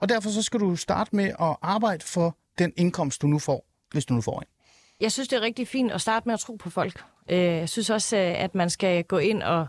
[0.00, 3.66] og derfor så skal du starte med at arbejde for den indkomst, du nu får,
[3.92, 4.46] hvis du nu får en?
[5.00, 7.02] Jeg synes, det er rigtig fint at starte med at tro på folk.
[7.30, 9.66] Øh, Jeg synes også, øh, at man skal gå ind og...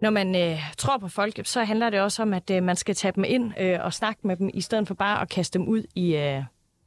[0.00, 2.94] Når man øh, tror på folk, så handler det også om, at øh, man skal
[2.94, 5.68] tage dem ind øh, og snakke med dem, i stedet for bare at kaste dem
[5.68, 6.42] ud i, øh,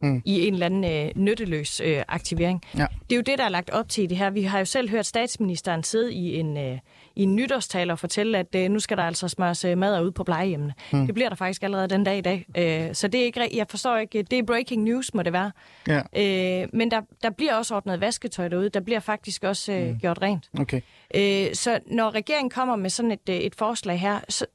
[0.05, 0.21] mm.
[0.25, 2.61] i en eller anden øh, nytteløs øh, aktivering.
[2.77, 2.85] Ja.
[3.09, 4.29] Det er jo det, der er lagt op til i det her.
[4.29, 6.77] Vi har jo selv hørt statsministeren sidde i en, øh,
[7.15, 10.11] i en nytårstale og fortælle, at øh, nu skal der altså smøres øh, mad ud
[10.11, 10.73] på plejehjemmene.
[10.93, 11.05] Mm.
[11.05, 12.45] Det bliver der faktisk allerede den dag i dag.
[12.57, 15.51] Øh, så det er ikke, jeg forstår ikke, det er breaking news, må det være.
[15.87, 18.69] Ja, Øh, men der, der bliver også ordnet vasketøj derude.
[18.69, 19.99] Der bliver faktisk også øh, mm.
[19.99, 20.49] gjort rent.
[20.59, 20.81] okay.
[21.15, 24.45] Øh, så når regeringen kommer med sådan et, øh, et forslag her, så,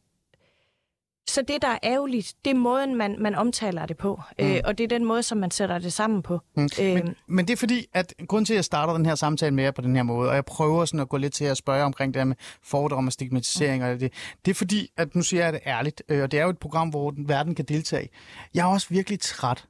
[1.28, 4.20] så det, der er ærgerligt, det er måden, man, man omtaler det på.
[4.38, 4.46] Mm.
[4.46, 6.40] Øh, og det er den måde, som man sætter det sammen på.
[6.56, 6.68] Mm.
[6.80, 9.54] Øh, Men, men det er fordi, at grund til, at jeg starter den her samtale
[9.54, 11.56] med jer på den her måde, og jeg prøver sådan at gå lidt til at
[11.56, 14.12] spørge omkring det her med fordomme og stigmatisering og det,
[14.44, 16.58] det er fordi, at nu siger jeg det ærligt, øh, og det er jo et
[16.58, 18.08] program, hvor den verden kan deltage.
[18.54, 19.64] Jeg er også virkelig træt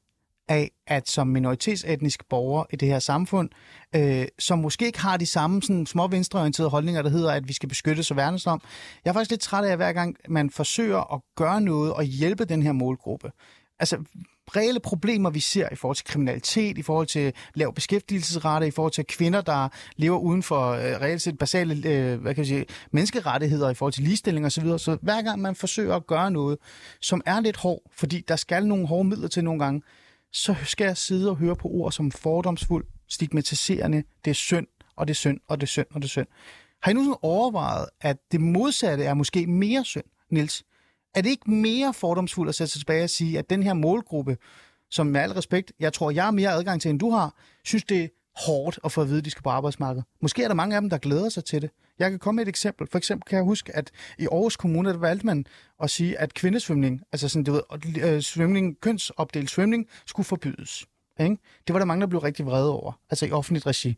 [0.50, 3.50] af, at som minoritetsetnisk borger i det her samfund,
[3.96, 7.52] øh, som måske ikke har de samme sådan, små venstreorienterede holdninger, der hedder, at vi
[7.52, 8.60] skal beskyttes og værnes om.
[9.04, 12.04] Jeg er faktisk lidt træt af, at hver gang man forsøger at gøre noget og
[12.04, 13.30] hjælpe den her målgruppe,
[13.78, 13.98] altså
[14.56, 18.92] reelle problemer, vi ser i forhold til kriminalitet, i forhold til lav beskæftigelsesrate, i forhold
[18.92, 22.64] til kvinder, der lever uden for øh, reelt set basale øh, hvad kan jeg sige,
[22.92, 24.64] menneskerettigheder i forhold til ligestilling osv.
[24.64, 26.58] Så, så hver gang man forsøger at gøre noget,
[27.00, 29.82] som er lidt hård, fordi der skal nogle hårde midler til nogle gange,
[30.32, 34.66] så skal jeg sidde og høre på ord som fordomsfuld, stigmatiserende, det er synd,
[34.96, 36.26] og det er synd, og det er synd, og det er synd.
[36.82, 40.64] Har I nu sådan overvejet, at det modsatte er måske mere synd, Nils?
[41.14, 44.36] Er det ikke mere fordomsfuldt at sætte sig tilbage og sige, at den her målgruppe,
[44.90, 47.84] som med al respekt, jeg tror, jeg har mere adgang til, end du har, synes
[47.84, 50.04] det er hårdt at få at vide, at de skal på arbejdsmarkedet.
[50.22, 51.70] Måske er der mange af dem, der glæder sig til det.
[51.98, 52.86] Jeg kan komme med et eksempel.
[52.90, 55.46] For eksempel kan jeg huske, at i Aarhus Kommune, der valgte man
[55.82, 57.62] at sige, at kvindesvømning, altså sådan, du ved,
[58.02, 60.86] øh, svømning, kønsopdelt svømning, skulle forbydes.
[61.20, 61.36] Ikke?
[61.66, 63.96] Det var der mange, der blev rigtig vrede over, altså i offentligt regi.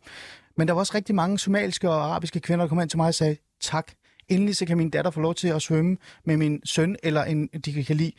[0.57, 3.09] Men der var også rigtig mange somaliske og arabiske kvinder, der kom ind til mig
[3.09, 3.92] og sagde, tak.
[4.29, 7.47] Endelig så kan min datter få lov til at svømme med min søn, eller en,
[7.47, 8.12] de kan lide.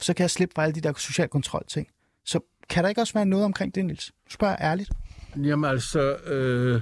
[0.00, 1.88] Så kan jeg slippe for alle de der social kontrol ting.
[2.24, 4.12] Så kan der ikke også være noget omkring det, Nils?
[4.28, 4.90] Spørg ærligt.
[5.36, 6.80] Jamen altså, øh,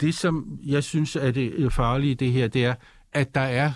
[0.00, 2.74] det som jeg synes er det farlige i det her, det er,
[3.12, 3.72] at der er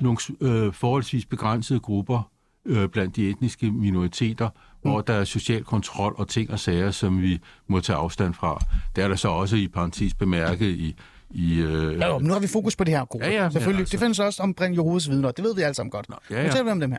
[0.00, 2.30] nogle øh, forholdsvis begrænsede grupper
[2.66, 4.90] øh, blandt de etniske minoriteter, mm.
[4.90, 8.58] hvor der er social kontrol og ting og sager, som vi må tage afstand fra.
[8.96, 10.96] Det er der så også i parentes bemærket i
[11.30, 11.60] i...
[11.60, 11.98] Øh...
[11.98, 13.26] Ja, jo, nu har vi fokus på det her gruppe.
[13.26, 13.80] Ja, ja, Selvfølgelig.
[13.80, 13.92] altså...
[13.92, 15.30] Det findes også om Brint Jehovas vidner.
[15.30, 16.08] Det ved vi alle sammen godt.
[16.08, 16.46] Nå, ja, ja.
[16.46, 16.98] Nu taler vi om dem her.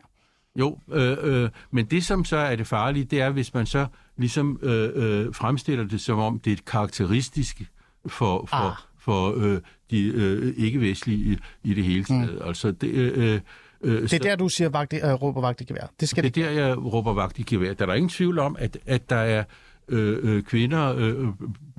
[0.56, 3.86] Jo, øh, øh, men det som så er det farlige, det er, hvis man så
[4.16, 7.62] ligesom øh, øh, fremstiller det som om, det er karakteristisk
[8.06, 8.76] for, for, ah.
[8.98, 11.38] for øh, de øh, ikke-vestlige i,
[11.70, 12.34] i det hele taget.
[12.34, 12.48] Mm.
[12.48, 13.40] Altså, det, øh,
[13.80, 15.86] øh, det er der, du siger, vagt, øh, råber vagt i gevær.
[16.00, 16.56] Det, skal det er det...
[16.56, 17.74] der, jeg råber vagt i gevær.
[17.74, 19.44] Der er der ingen tvivl om, at, at der er
[19.88, 21.28] øh, øh, kvinder øh,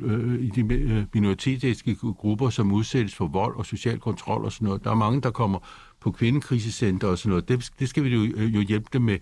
[0.04, 4.66] øh, i de øh, minoritetiske grupper, som udsættes for vold og social kontrol og sådan
[4.66, 4.84] noget.
[4.84, 5.60] Der er mange, der kommer
[6.00, 7.48] på kvindekrisecenter og sådan noget.
[7.48, 9.18] Det, det skal vi jo, øh, jo hjælpe dem med.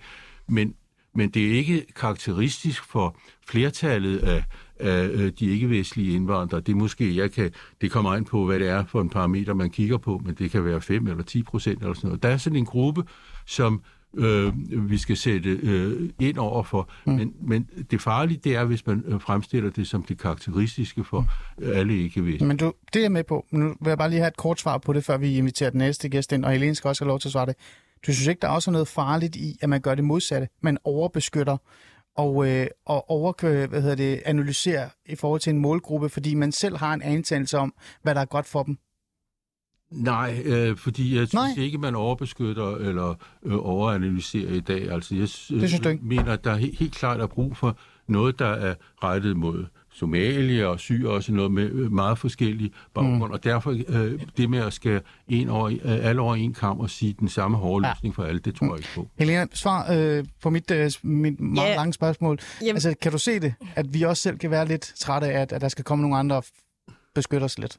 [0.48, 0.74] Men,
[1.16, 4.44] men det er ikke karakteristisk for flertallet af,
[4.80, 6.62] af øh, de ikke-vestlige indvandrere.
[6.62, 7.52] Det måske, jeg kan,
[7.82, 10.52] det kommer ind på, hvad det er for en parameter, man kigger på, men det
[10.52, 12.24] kan være 5 eller 10 procent eller sådan noget.
[12.24, 13.04] Der er sådan en gruppe,
[13.46, 13.82] som
[14.18, 14.54] øh,
[14.90, 16.90] vi skal sætte øh, ind over for.
[17.06, 17.14] Mm.
[17.14, 21.28] Men, men det farlige, det er, hvis man øh, fremstiller det som det karakteristiske for
[21.58, 21.72] mm.
[21.74, 22.44] alle ikke -vestlige.
[22.44, 23.46] Men du, det er jeg med på.
[23.52, 25.78] Nu vil jeg bare lige have et kort svar på det, før vi inviterer den
[25.78, 27.56] næste gæst ind, og Helene skal også have lov til at svare det.
[28.08, 30.48] Du synes ikke, der er også noget farligt i, at man gør det modsatte?
[30.62, 31.58] Man overbeskytter
[32.16, 36.52] og, øh, og over, hvad hedder det, analyserer i forhold til en målgruppe, fordi man
[36.52, 38.78] selv har en antagelse om, hvad der er godt for dem?
[39.92, 41.64] Nej, øh, fordi jeg synes Nej.
[41.64, 44.92] ikke, man overbeskytter eller øh, overanalyserer i dag.
[44.92, 45.30] Altså, jeg det
[45.70, 46.06] synes du ikke?
[46.06, 47.78] mener, at der helt, helt klart er brug for
[48.08, 52.72] noget, der er rettet mod Somalia og Syre og sådan noget med øh, meget forskellige
[52.94, 53.32] baggrund, mm.
[53.32, 56.90] og derfor øh, det med at skære en over, øh, alle over en kamp og
[56.90, 58.22] sige den samme hårde løsning ja.
[58.22, 59.08] for alle, det tror jeg ikke på.
[59.20, 61.76] Helena, svar øh, på mit, øh, mit meget yeah.
[61.76, 62.40] lange spørgsmål.
[62.62, 62.76] Jamen.
[62.76, 65.52] Altså, kan du se det, at vi også selv kan være lidt trætte af, at,
[65.52, 66.44] at der skal komme nogle andre og
[67.16, 67.78] beskytte os lidt?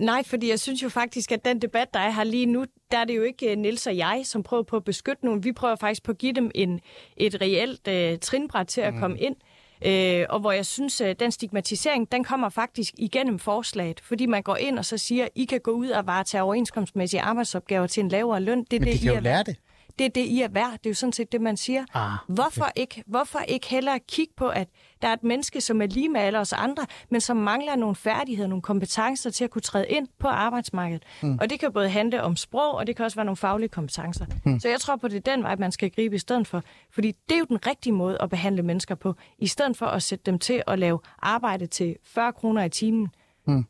[0.00, 2.98] Nej, fordi jeg synes jo faktisk, at den debat, der er her lige nu, der
[2.98, 5.44] er det jo ikke øh, Nils og jeg, som prøver på at beskytte nogen.
[5.44, 6.80] Vi prøver faktisk på at give dem en,
[7.16, 9.00] et reelt uh, trinbræt til at mm.
[9.00, 9.36] komme ind.
[9.86, 14.00] Uh, og hvor jeg synes, at den stigmatisering, den kommer faktisk igennem forslaget.
[14.00, 17.86] Fordi man går ind og så siger, I kan gå ud og varetage overenskomstmæssige arbejdsopgaver
[17.86, 18.64] til en lavere løn.
[18.64, 19.56] Det er Men det, de kan jo lære det
[19.98, 20.72] det er det, I er værd.
[20.72, 21.84] Det er jo sådan set det, man siger.
[21.94, 22.34] Ah, okay.
[22.34, 24.68] hvorfor, ikke, hvorfor ikke hellere kigge på, at
[25.02, 27.94] der er et menneske, som er lige med alle os andre, men som mangler nogle
[27.94, 31.02] færdigheder, nogle kompetencer til at kunne træde ind på arbejdsmarkedet.
[31.22, 31.38] Mm.
[31.40, 34.26] Og det kan både handle om sprog, og det kan også være nogle faglige kompetencer.
[34.44, 34.60] Mm.
[34.60, 36.62] Så jeg tror på, det er den vej, man skal gribe i stedet for.
[36.90, 40.02] Fordi det er jo den rigtige måde at behandle mennesker på, i stedet for at
[40.02, 43.08] sætte dem til at lave arbejde til 40 kroner i timen.
[43.46, 43.64] Mm.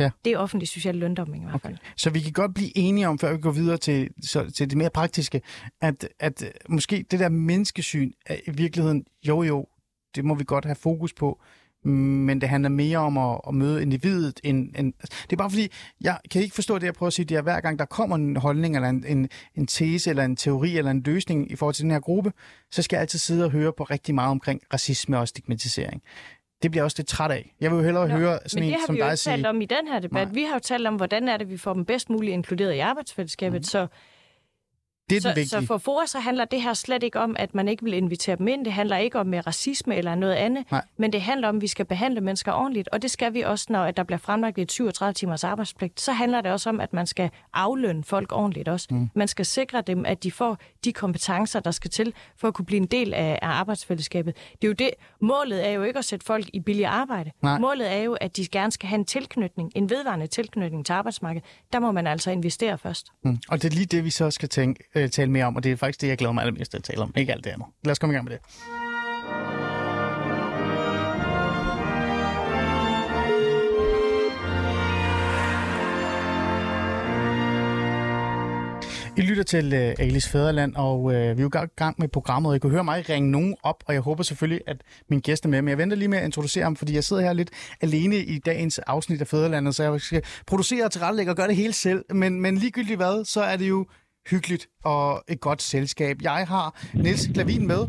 [0.00, 0.10] Ja.
[0.24, 1.74] Det er offentlig social løndumping i hvert fald.
[1.74, 1.84] Okay.
[1.96, 4.78] Så vi kan godt blive enige om, før vi går videre til, så, til det
[4.78, 5.42] mere praktiske,
[5.80, 9.66] at, at måske det der menneskesyn er i virkeligheden, jo jo,
[10.14, 11.40] det må vi godt have fokus på,
[11.84, 14.40] men det handler mere om at, at møde individet.
[14.44, 15.68] End, end, det er bare fordi,
[16.00, 18.16] jeg kan ikke forstå det, jeg prøver at sige, det er hver gang der kommer
[18.16, 21.74] en holdning, eller en, en, en tese, eller en teori, eller en løsning i forhold
[21.74, 22.32] til den her gruppe,
[22.70, 26.02] så skal jeg altid sidde og høre på rigtig meget omkring racisme og stigmatisering
[26.62, 27.52] det bliver også lidt træt af.
[27.60, 29.02] Jeg vil jo hellere Nå, høre sådan en som dig sige...
[29.02, 30.28] Men det har vi jo talt om i den her debat.
[30.28, 30.34] Nej.
[30.34, 32.78] Vi har jo talt om, hvordan er det, vi får dem bedst muligt inkluderet i
[32.78, 33.60] arbejdsfællesskabet.
[33.60, 33.62] Mm.
[33.62, 33.86] Så
[35.10, 37.68] det er så, så for FOA så handler det her slet ikke om, at man
[37.68, 38.64] ikke vil invitere dem ind.
[38.64, 40.64] Det handler ikke om med racisme eller noget andet.
[40.70, 40.84] Nej.
[40.96, 42.88] Men det handler om, at vi skal behandle mennesker ordentligt.
[42.88, 46.00] Og det skal vi også, når der bliver fremlagt et 37 timers arbejdspligt.
[46.00, 48.88] Så handler det også om, at man skal aflønne folk ordentligt også.
[48.90, 49.10] Mm.
[49.14, 52.66] Man skal sikre dem, at de får de kompetencer, der skal til for at kunne
[52.66, 54.34] blive en del af, af arbejdsfællesskabet.
[54.52, 54.90] Det er jo det.
[55.20, 57.30] Målet er jo ikke at sætte folk i billig arbejde.
[57.42, 57.58] Nej.
[57.58, 61.48] Målet er jo, at de gerne skal have en tilknytning, en vedvarende tilknytning til arbejdsmarkedet.
[61.72, 63.06] Der må man altså investere først.
[63.24, 63.38] Mm.
[63.48, 65.72] Og det er lige det, vi så skal tænke øh, tale mere om, og det
[65.72, 67.12] er faktisk det, jeg glæder mig allermest til at tale om.
[67.16, 67.66] Ikke alt det andet.
[67.84, 68.40] Lad os komme i gang med det.
[79.16, 82.08] I lytter til øh, uh, Alice Fæderland, og uh, vi er jo i gang med
[82.08, 84.76] programmet, og I kan høre mig ringe nogen op, og jeg håber selvfølgelig, at
[85.08, 85.62] min gæst er med.
[85.62, 88.38] Men jeg venter lige med at introducere ham, fordi jeg sidder her lidt alene i
[88.38, 92.04] dagens afsnit af Fæderlandet, så jeg skal producere og tilrettelægge og gøre det hele selv.
[92.14, 93.86] Men, men ligegyldigt hvad, så er det jo
[94.30, 96.22] hyggeligt og et godt selskab.
[96.22, 97.88] Jeg har Niels Klavin med,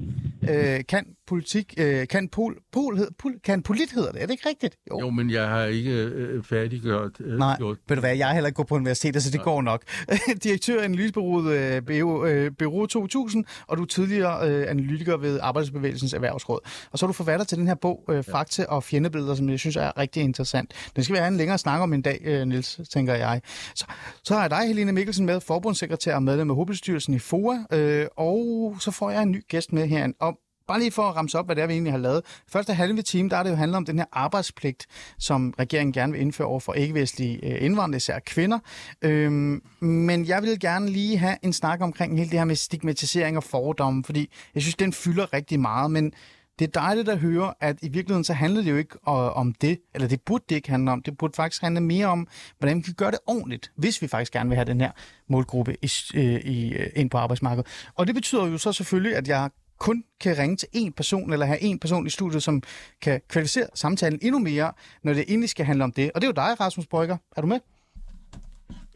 [0.50, 4.34] øh, kan politik, øh, kan pol, pol, hed, pol, kan polit hedder det, er det
[4.34, 4.78] ikke rigtigt?
[4.92, 7.12] Jo, men jeg har ikke øh, færdiggjort.
[7.20, 7.78] Øh, Nej, gjort.
[7.88, 9.84] ved du hvad, jeg har heller ikke gået på universitetet, så det går nok.
[10.44, 15.40] Direktør i analysebureauet øh, Bureau, øh, Bureau 2000, og du er tidligere øh, analytiker ved
[15.42, 16.60] Arbejdsbevægelsens Erhvervsråd.
[16.92, 19.60] Og så er du forfatter til den her bog, øh, Fakta og fjendebilleder, som jeg
[19.60, 20.74] synes er rigtig interessant.
[20.96, 23.42] Den skal vi have en længere snak om en dag, øh, Niels, tænker jeg.
[23.76, 23.86] Så,
[24.24, 28.08] så har jeg dig, Helene Mikkelsen, med, forbundssekretær og medlem af hovedbestyrelsen i FOA, øh,
[28.18, 30.08] og så får jeg en ny gæst med her.
[30.20, 32.22] Og bare lige for at ramse op, hvad det er, vi egentlig har lavet.
[32.48, 34.88] Første halve time, der er det jo handlet om den her arbejdspligt,
[35.20, 38.60] som regeringen gerne vil indføre over for ikke-vestlige øh, indvandrere, især kvinder.
[39.02, 43.38] Øhm, men jeg vil gerne lige have en snak omkring hele det her med stigmatisering
[43.38, 46.14] og fordomme, fordi jeg synes, den fylder rigtig meget, men
[46.60, 49.54] det er dejligt at høre, at i virkeligheden så handler det jo ikke øh, om
[49.54, 51.02] det, eller det burde det ikke handle om.
[51.02, 52.28] Det burde faktisk handle mere om,
[52.60, 54.92] hvordan vi kan gøre det ordentligt, hvis vi faktisk gerne vil have den her
[55.30, 57.68] målgruppe i, øh, i, ind på arbejdsmarkedet.
[57.96, 59.50] Og det betyder jo så selvfølgelig, at jeg
[59.86, 62.62] kun kan ringe til én person, eller have en person i studiet, som
[63.02, 64.72] kan kvalificere samtalen endnu mere,
[65.04, 66.12] når det egentlig skal handle om det.
[66.14, 67.18] Og det er jo dig, Rasmus Brygger.
[67.38, 67.60] Er du med?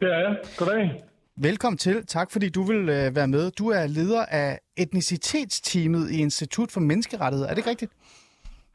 [0.00, 0.36] Det er jeg.
[0.58, 1.02] Goddag.
[1.36, 2.06] Velkommen til.
[2.06, 3.50] Tak fordi du vil øh, være med.
[3.50, 7.48] Du er leder af etnicitetsteamet i Institut for Menneskerettigheder.
[7.50, 7.92] Er det ikke rigtigt?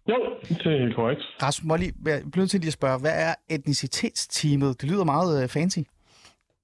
[0.09, 0.17] Jo,
[0.49, 1.21] det er helt korrekt.
[1.43, 4.81] Rasmus, må lige, jeg bliver til lige at spørge, hvad er etnicitetsteamet?
[4.81, 5.79] Det lyder meget øh, fancy.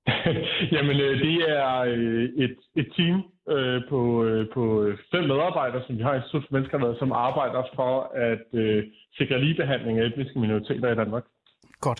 [0.75, 3.23] Jamen, øh, det er øh, et, et team
[3.55, 4.63] øh, på, øh, på
[5.11, 7.93] fem medarbejdere, som vi har i Institut for Menneskerettigheder, som arbejder for
[8.29, 8.83] at øh,
[9.17, 11.23] sikre ligebehandling af etniske minoriteter i Danmark.
[11.81, 11.99] Godt.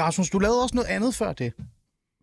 [0.00, 1.50] Rasmus, du lavede også noget andet før det.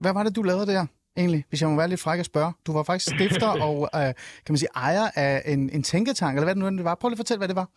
[0.02, 0.86] Hvad var det, du lavede der?
[1.18, 2.54] egentlig, hvis jeg må være lidt fræk at spørge.
[2.68, 4.14] Du var faktisk stifter og, øh,
[4.46, 6.96] kan man sige, ejer af en, en tænketank, eller hvad det nu det var.
[6.96, 7.70] Prøv lige at fortælle, hvad det var.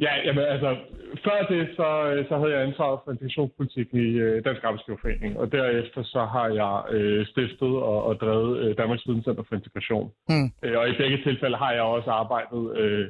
[0.00, 0.76] Ja, jamen altså,
[1.24, 1.88] før det, så,
[2.28, 6.74] så havde jeg ansvaret for integrationspolitik i øh, Dansk Arbejdsgiverforening, og derefter så har jeg
[6.96, 10.10] øh, stiftet og, og drevet øh, Danmarks Videnscenter for Integration.
[10.28, 10.48] Mm.
[10.64, 13.06] Øh, og i begge tilfælde har jeg også arbejdet øh,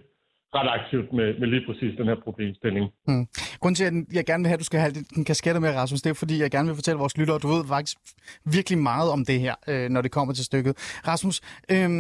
[0.57, 2.87] ret aktivt med, med lige præcis den her problemstilling.
[3.09, 3.27] Mm.
[3.61, 6.03] Grunden til, at jeg gerne vil have, at du skal have den kasketter med, Rasmus,
[6.03, 7.97] det er fordi, jeg gerne vil fortælle vores lyttere, du ved faktisk
[8.57, 10.75] virkelig meget om det her, øh, når det kommer til stykket.
[11.11, 11.37] Rasmus,
[11.75, 11.91] øh,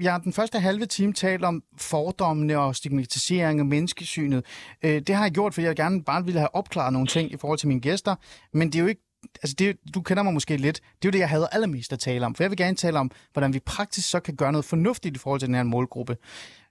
[0.00, 4.44] jeg har den første halve time talt om fordommene og stigmatisering og menneskesynet.
[4.82, 7.36] Øh, det har jeg gjort, fordi jeg gerne bare ville have opklaret nogle ting i
[7.36, 8.14] forhold til mine gæster,
[8.52, 9.02] men det er jo ikke
[9.42, 11.98] altså det, du kender mig måske lidt, det er jo det, jeg havde allermest at
[11.98, 12.34] tale om.
[12.34, 15.18] For jeg vil gerne tale om, hvordan vi praktisk så kan gøre noget fornuftigt i
[15.18, 16.16] forhold til den her målgruppe.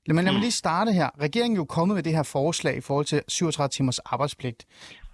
[0.08, 1.10] Men lad mig lige starte her.
[1.22, 4.66] Regeringen er jo kommet med det her forslag i forhold til 37 timers arbejdspligt.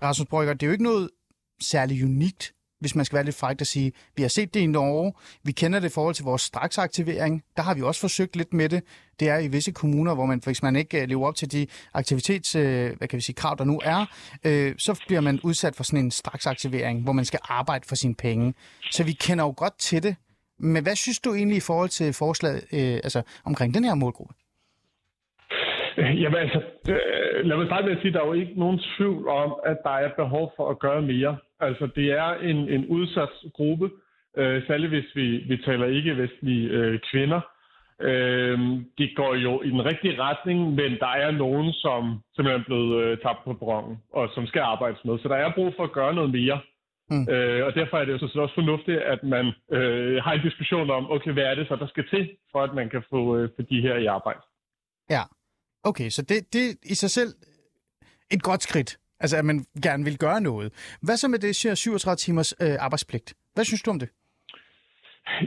[0.02, 1.10] Rasmus Brygger, det er jo ikke noget
[1.62, 2.54] særlig unikt,
[2.86, 5.52] hvis man skal være lidt frækt at sige, vi har set det i Norge, vi
[5.52, 8.84] kender det i forhold til vores straksaktivering, der har vi også forsøgt lidt med det.
[9.20, 11.68] Det er i visse kommuner, hvor man, hvis man ikke øh, lever op til de
[11.94, 14.06] aktivitets, øh, hvad kan vi sige, krav, der nu er,
[14.44, 18.16] øh, så bliver man udsat for sådan en straksaktivering, hvor man skal arbejde for sine
[18.16, 18.54] penge.
[18.92, 20.16] Så vi kender jo godt til det.
[20.60, 24.34] Men hvad synes du egentlig i forhold til forslaget øh, altså, omkring den her målgruppe?
[26.22, 28.80] Jamen altså, øh, lad mig starte med at sige, at der er jo ikke nogen
[28.98, 31.38] tvivl om, at der er behov for at gøre mere.
[31.60, 33.90] Altså, det er en, en udsat gruppe,
[34.38, 37.42] øh, særligt hvis vi, vi taler ikke-vestlige øh, kvinder.
[38.02, 38.60] Øh,
[38.98, 43.04] de går jo i den rigtige retning, men der er nogen, som simpelthen er blevet
[43.04, 45.20] øh, tabt på brongen, og som skal arbejdes med.
[45.20, 46.60] Så der er brug for at gøre noget mere.
[47.10, 47.28] Mm.
[47.30, 50.90] Øh, og derfor er det jo så også fornuftigt, at man øh, har en diskussion
[50.90, 53.50] om, okay, hvad er det så, der skal til, for at man kan få, øh,
[53.56, 54.40] få de her i arbejde.
[55.10, 55.22] Ja,
[55.86, 57.30] okay, så det, det er i sig selv
[58.32, 60.98] et godt skridt, altså at man gerne vil gøre noget.
[61.02, 63.34] Hvad så med det 37 timers øh, arbejdspligt?
[63.54, 64.10] Hvad synes du om det?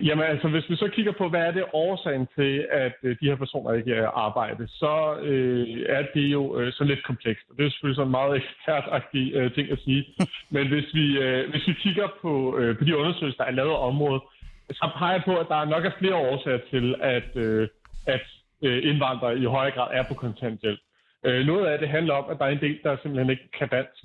[0.03, 3.27] Jamen altså, hvis vi så kigger på, hvad er det årsagen til, at øh, de
[3.31, 7.44] her personer ikke er arbejde, så øh, er det jo øh, så lidt komplekst.
[7.57, 10.05] Det er selvfølgelig sådan en meget ekspertagtig øh, ting at sige.
[10.55, 13.70] Men hvis vi, øh, hvis vi kigger på, øh, på de undersøgelser, der er lavet
[13.70, 14.22] af området,
[14.70, 17.68] så peger jeg på, at der nok er flere årsager til, at, øh,
[18.07, 18.24] at
[18.62, 20.80] øh, indvandrere i højere grad er på kontanthjælp.
[21.26, 23.68] Øh, noget af det handler om, at der er en del, der simpelthen ikke kan
[23.68, 24.04] dansk.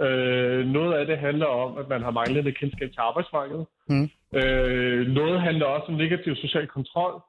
[0.00, 3.66] Øh, noget af det handler om, at man har manglende kendskab til arbejdsmarkedet.
[3.88, 4.10] Mm.
[4.38, 7.22] Øh, noget handler også om negativ social kontrol.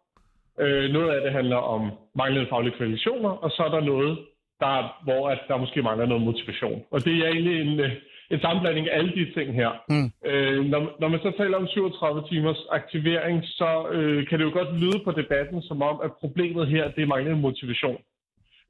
[0.60, 4.20] Øh, noget af det handler om manglende faglige kvalifikationer, og så er der noget,
[4.60, 6.84] der, hvor at der måske mangler noget motivation.
[6.92, 7.92] Og det er egentlig en, øh,
[8.32, 9.72] en sammenblanding af alle de ting her.
[9.90, 10.12] Mm.
[10.30, 14.52] Øh, når, når man så taler om 37 timers aktivering, så øh, kan det jo
[14.60, 18.02] godt lyde på debatten som om, at problemet her det er manglende motivation.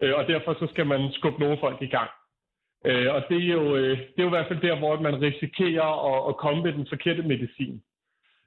[0.02, 2.10] Øh, og derfor så skal man skubbe nogle folk i gang.
[2.86, 5.21] Øh, og det er, jo, øh, det er jo i hvert fald der, hvor man
[5.21, 7.82] risikerer at, at komme med den forkerte medicin.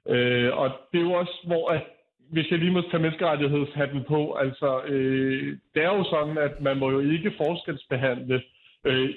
[0.09, 1.83] Øh, og det er jo også, hvor at,
[2.31, 6.77] hvis jeg lige må tage menneskerettighedshatten på, altså øh, det er jo sådan, at man
[6.77, 8.41] må jo ikke forskelsbehandle
[8.85, 9.09] øh,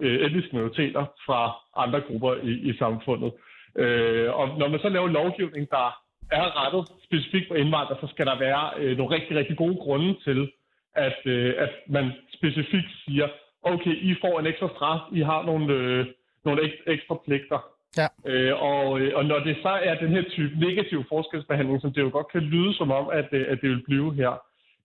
[0.00, 1.40] etniske minoriteter fra
[1.76, 3.32] andre grupper i, i samfundet.
[3.78, 5.86] Øh, og når man så laver lovgivning, der
[6.30, 10.16] er rettet specifikt på indvandrere, så skal der være øh, nogle rigtig, rigtig gode grunde
[10.24, 10.50] til,
[10.94, 13.28] at, øh, at man specifikt siger,
[13.62, 16.06] okay, I får en ekstra straf, I har nogle, øh,
[16.44, 17.60] nogle ekstra, ekstra pligter.
[18.00, 18.08] Ja.
[18.30, 22.02] Øh, og, øh, og når det så er den her type negativ forskelsbehandling, som det
[22.02, 24.32] jo godt kan lyde som om, at, øh, at det vil blive her,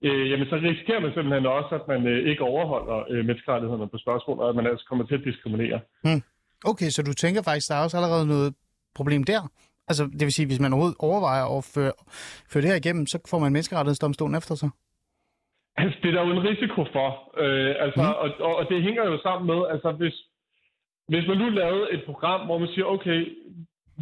[0.07, 3.97] øh, jamen så risikerer man simpelthen også, at man øh, ikke overholder øh, menneskerettighederne på
[3.97, 5.79] spørgsmål, og at man altså kommer til at diskriminere.
[6.65, 8.53] Okay, så du tænker faktisk, der er også allerede noget
[8.95, 9.41] problem der?
[9.89, 11.93] Altså, det vil sige, hvis man overhovedet overvejer at føre,
[12.51, 14.69] føre det her igennem, så får man menneskerettighedsdomstolen efter sig?
[15.81, 17.07] Altså, det er der jo en risiko for.
[17.43, 18.19] Øh, altså, mm.
[18.23, 20.15] og, og, og det hænger jo sammen med, altså hvis,
[21.07, 23.19] hvis man nu lavede et program, hvor man siger, okay,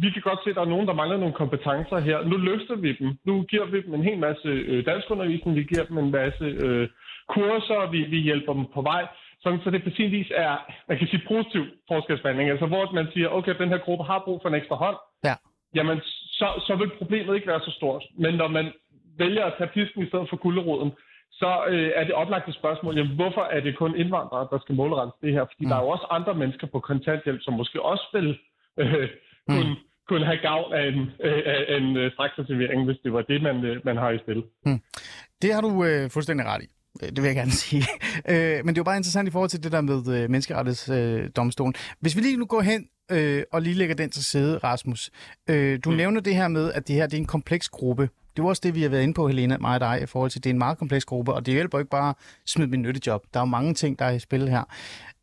[0.02, 2.18] vi kan godt se, at der er nogen, der mangler nogle kompetencer her.
[2.30, 3.08] Nu løfter vi dem.
[3.24, 5.56] Nu giver vi dem en hel masse øh, danskundervisning.
[5.56, 6.88] Vi giver dem en masse øh,
[7.28, 7.90] kurser.
[7.90, 9.06] Vi, vi hjælper dem på vej.
[9.42, 10.56] Sådan, så det på sin vis er,
[10.88, 12.50] man kan sige, positiv forskelsbehandling.
[12.50, 14.96] Altså hvor man siger, okay, den her gruppe har brug for en ekstra hånd.
[15.24, 15.34] Ja.
[15.74, 16.00] Jamen,
[16.38, 18.04] så, så vil problemet ikke være så stort.
[18.18, 18.72] Men når man
[19.18, 20.92] vælger at tage pisken i stedet for gulderoden,
[21.32, 25.14] så øh, er det oplagte spørgsmål, jamen, hvorfor er det kun indvandrere, der skal målrettes
[25.22, 25.44] det her?
[25.44, 25.68] Fordi mm.
[25.68, 28.38] der er jo også andre mennesker på kontanthjælp, som måske også vil
[28.76, 29.08] øh,
[29.48, 29.87] kunne, mm.
[30.08, 33.56] Kunne have gavn af en, øh, af en øh, straksaktivering, hvis det var det, man,
[33.64, 34.42] øh, man har i spil.
[34.66, 34.80] Mm.
[35.42, 36.68] Det har du øh, fuldstændig ret i.
[37.02, 37.84] Øh, Det vil jeg gerne sige.
[38.28, 41.74] Øh, men det er jo bare interessant i forhold til det der med øh, menneskerettighedsdomstolen.
[42.00, 45.10] Hvis vi lige nu går hen øh, og lige lægger den til side, Rasmus.
[45.50, 45.96] Øh, du mm.
[45.96, 48.08] nævner det her med, at det her det er en kompleks gruppe.
[48.36, 50.30] Det er også det, vi har været inde på, Helena, mig og dig, i forhold
[50.30, 52.68] til, at det er en meget kompleks gruppe, og det hjælper ikke bare at smide
[52.70, 53.22] min nyttejob.
[53.34, 54.62] Der er jo mange ting, der er i spil her.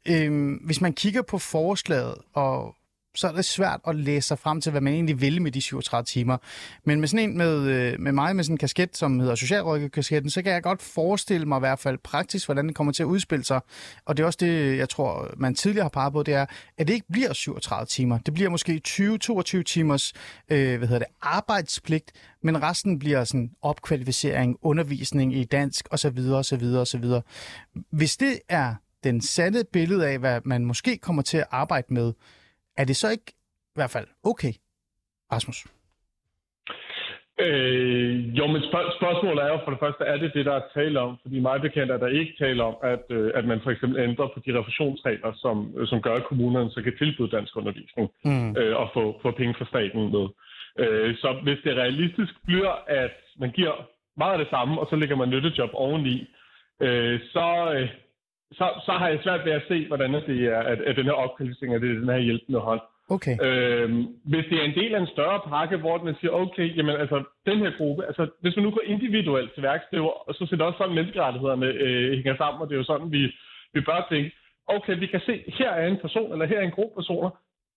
[0.10, 2.76] Øh, hvis man kigger på forslaget, og
[3.16, 5.61] så er det svært at læse sig frem til, hvad man egentlig vil med de
[5.61, 6.38] 37 timer.
[6.84, 10.30] Men med sådan en med, øh, med mig med sådan en kasket, som hedder Socialrådgiverkasketten,
[10.30, 13.07] så kan jeg godt forestille mig i hvert fald praktisk, hvordan det kommer til at
[13.07, 13.59] udspille sig.
[14.05, 16.45] Og det er også det, jeg tror, man tidligere har peget på, det er,
[16.78, 18.18] at det ikke bliver 37 timer.
[18.18, 20.13] Det bliver måske 20-22 timers
[20.49, 22.11] øh, hvad hedder det, arbejdspligt,
[22.43, 26.20] men resten bliver sådan opkvalificering, undervisning i dansk osv.
[26.20, 26.63] osv.
[26.63, 27.05] osv.
[27.91, 32.13] Hvis det er den sande billede af, hvad man måske kommer til at arbejde med,
[32.78, 33.32] er det så ikke
[33.76, 34.53] i hvert fald okay,
[35.32, 35.65] Rasmus?
[37.39, 40.61] Øh, jo, men spørg- spørgsmålet er jo for det første, er det det, der er
[40.73, 41.17] tale om?
[41.21, 44.28] Fordi mig bekendt er der ikke tale om, at, øh, at man for eksempel ændrer
[44.34, 48.57] på de refusionsregler, som, øh, som gør, at kommunerne så kan tilbyde dansk undervisning Mm.
[48.57, 50.26] øh, og få, få penge fra staten med.
[50.80, 53.76] Øh, så hvis det realistisk bliver, at man giver
[54.17, 56.28] meget af det samme, og så lægger man nyttejob oveni,
[56.82, 57.89] øh, så, øh,
[58.52, 61.12] så, så har jeg svært ved at se, hvordan det er, at, at den her
[61.12, 62.82] opkvalificering er det er den her hjælpende hånd.
[63.10, 63.36] Okay.
[63.41, 66.96] Øhm, hvis det er en del af en større pakke, hvor man siger, okay, jamen
[66.96, 70.14] altså, den her gruppe, altså, hvis man nu går individuelt til værks, det er jo,
[70.32, 73.24] så ser det også sådan, menneskerettighederne øh, hænger sammen, og det er jo sådan, vi,
[73.74, 74.32] vi bør tænke,
[74.68, 77.30] okay, vi kan se, her er en person, eller her er en gruppe personer,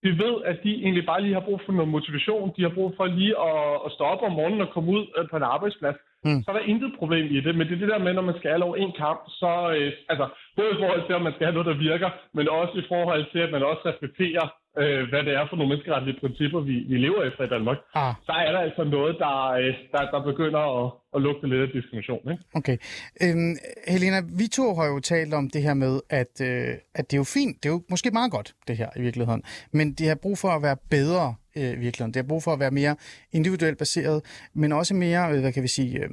[0.03, 2.95] vi ved, at de egentlig bare lige har brug for noget motivation, de har brug
[2.97, 5.97] for lige at, at stå op om morgenen og komme ud øh, på en arbejdsplads,
[6.25, 6.43] Mm.
[6.43, 8.39] så er der intet problem i det, men det er det der med, når man
[8.39, 10.27] skal alle over en kamp, så øh, altså,
[10.57, 13.25] både i forhold til, om man skal have noget, der virker, men også i forhold
[13.33, 14.45] til, at man også respekterer,
[14.83, 18.15] øh, hvad det er for nogle menneskerettige principper, vi, vi lever efter i Danmark, Ah.
[18.27, 21.69] så er der altså noget, der, øh, der, der begynder at, at lugte lidt af
[21.77, 22.23] diskrimination.
[22.33, 22.43] Ikke?
[22.59, 22.77] Okay.
[23.25, 23.53] Øhm,
[23.95, 26.69] Helena, vi to har jo talt om det her med, at, øh,
[26.99, 29.43] at det er jo fint, det er jo måske meget godt, det her i virkeligheden,
[29.73, 32.15] men det har brug for at være bedre øh, i virkeligheden.
[32.15, 32.97] Det har brug for at være mere
[33.33, 34.19] individuelt baseret,
[34.55, 36.11] men også mere, øh, hvad kan vi sige, øh,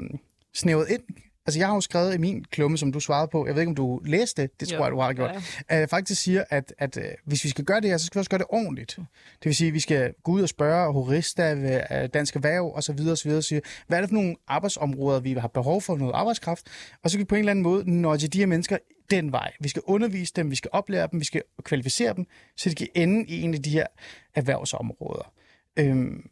[0.54, 1.04] snævet ind.
[1.46, 3.70] Altså, jeg har jo skrevet i min klumme, som du svarede på, jeg ved ikke,
[3.70, 5.32] om du læste det, det tror Jo, jeg, du har gjort,
[5.70, 5.78] ja.
[5.78, 8.20] jeg faktisk siger, at, at øh, hvis vi skal gøre det her, så skal vi
[8.20, 8.96] også gøre det ordentligt.
[8.96, 13.00] Det vil sige, at vi skal gå ud og spørge Horista, øh, Dansk Erhverv osv.
[13.12, 13.30] osv.
[13.30, 16.68] og sige, hvad er det for nogle arbejdsområder, vi har behov for noget arbejdskraft,
[17.04, 18.78] og så kan vi på en eller anden måde nå til de her mennesker
[19.10, 19.52] den vej.
[19.60, 22.26] Vi skal undervise dem, vi skal oplære dem, vi skal kvalificere dem,
[22.58, 23.88] så de kan ende i en af de her
[24.36, 25.34] erhvervsområder.
[25.80, 26.30] Øhm,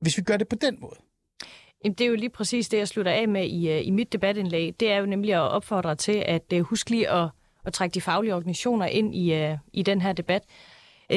[0.00, 0.96] hvis vi gør det på den måde,
[1.84, 4.12] Jamen, det er jo lige præcis det, jeg slutter af med i, øh, i mit
[4.12, 4.80] debatindlæg.
[4.80, 7.28] Det er jo nemlig at opfordre til, at uh, husk lige at,
[7.64, 10.42] at trække de faglige organisationer ind i, uh, i den her debat.
[11.12, 11.16] Uh,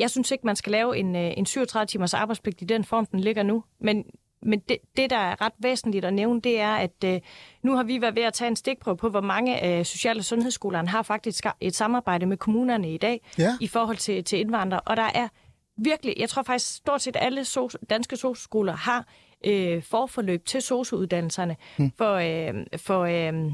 [0.00, 3.42] jeg synes ikke, man skal lave en, en 37-timers arbejdspligt i den form, den ligger
[3.42, 3.64] nu.
[3.80, 4.04] Men,
[4.42, 7.22] men det, det, der er ret væsentligt at nævne, det er, at
[7.62, 10.24] nu har vi været ved at tage en stikprøve på, hvor mange af social- og
[10.24, 13.56] sundhedsskolerne har faktisk et samarbejde med kommunerne i dag Ja.
[13.60, 14.80] i forhold til, til indvandrere.
[14.80, 15.28] Og der er
[15.76, 19.06] virkelig, jeg tror faktisk stort set alle so- danske sosu-skoler har
[19.44, 21.92] øh, forforløb til sosu-uddannelserne hmm.
[21.98, 23.52] for, øh, for, øh,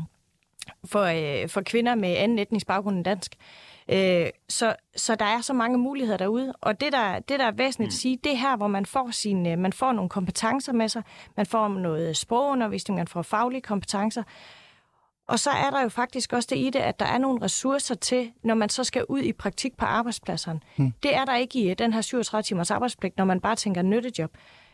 [0.84, 1.03] for,
[1.43, 3.37] øh, for kvinder med anden etnisk baggrund end dansk.
[3.89, 7.51] Øh, så, så der er så mange muligheder derude, og det der, det der er
[7.51, 10.72] væsentligt at sige, det er her, hvor man får, sin, øh, man får nogle kompetencer
[10.72, 11.03] med sig,
[11.37, 14.22] man får noget sprogundervisning, man får faglige kompetencer,
[15.28, 17.95] og så er der jo faktisk også det i det, at der er nogle ressourcer
[17.95, 20.61] til, når man så skal ud i praktik på arbejdspladserne.
[20.76, 20.93] Hmm.
[21.03, 23.82] Det er der ikke i øh, den her 37 timers arbejdspligt, når man bare tænker
[23.82, 24.30] nyttejob.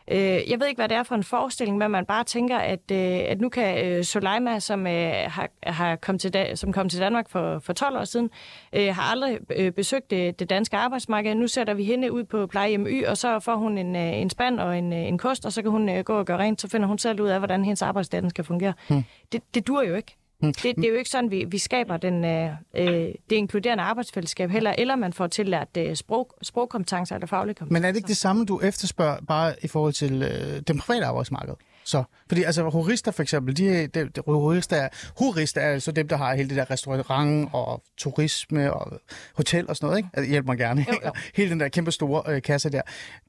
[0.07, 2.91] Øh, jeg ved ikke, hvad det er for en forestilling, men man bare tænker, at,
[2.91, 6.89] øh, at nu kan øh, Soleima, som, øh, har, har kom til da, som kom
[6.89, 8.29] til Danmark for, for 12 år siden,
[8.73, 11.35] øh, har aldrig øh, besøgt det, det danske arbejdsmarked.
[11.35, 14.29] Nu sætter vi hende ud på plejehjem Y, og så får hun en, øh, en
[14.29, 16.61] spand og en, øh, en kost, og så kan hun øh, gå og gøre rent,
[16.61, 18.73] så finder hun selv ud af, hvordan hendes arbejdsdag skal fungere.
[18.89, 19.03] Hmm.
[19.31, 20.15] Det, det dur jo ikke.
[20.51, 22.87] Det, det er jo ikke sådan, vi, vi skaber den, øh, øh,
[23.29, 27.79] det inkluderende arbejdsfællesskab heller, eller man får tillært øh, sprog, sprogkompetencer eller faglige kompetencer.
[27.79, 31.05] Men er det ikke det samme, du efterspørger bare i forhold til øh, den private
[31.05, 31.53] arbejdsmarked?
[31.85, 34.89] Så, fordi altså jurister for eksempel, de, de, de jurister, er,
[35.21, 38.99] jurister er altså dem, der har hele det der restaurant og turisme og
[39.35, 40.09] hotel og sådan noget, ikke?
[40.13, 40.85] Altså, hjælp mig gerne.
[40.89, 41.11] Jo, jo.
[41.35, 42.81] hele den der kæmpe store øh, kasse der.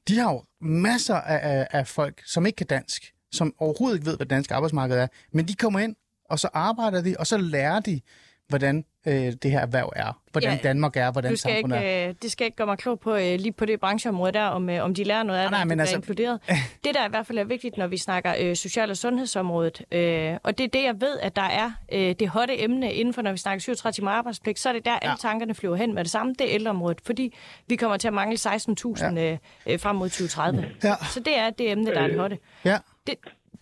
[0.07, 4.05] De har jo masser af, af, af folk, som ikke kan dansk, som overhovedet ikke
[4.05, 5.95] ved, hvad dansk arbejdsmarked er, men de kommer ind,
[6.29, 8.01] og så arbejder de, og så lærer de,
[8.47, 9.13] hvordan øh,
[9.43, 11.81] det her erhverv er, hvordan Ja, Danmark er, hvordan samfundet er.
[11.81, 14.43] ikke, øh, det skal ikke gøre mig klog på øh, lige på det brancheområde der,
[14.45, 16.39] om, øh, om de lærer noget af Ah, nej, det, men der altså- er inkluderet.
[16.83, 20.37] Det, der i hvert fald er vigtigt, når vi snakker øh, social- og sundhedsområdet, øh,
[20.43, 23.21] og det er det, jeg ved, at der er øh, det hotte emne inden for,
[23.21, 24.97] når vi snakker 37 timer arbejdspligt, så er det der, ja.
[25.01, 26.33] alle tankerne flyver hen med det samme.
[26.39, 27.35] Det er ældreområdet, fordi
[27.67, 29.31] vi kommer til at mangle 16.000 ja.
[29.31, 30.65] øh, øh, frem mod 2030.
[30.83, 30.95] Ja.
[31.13, 32.37] Så det er det emne, der er det hotte.
[32.65, 33.15] Ja, Det,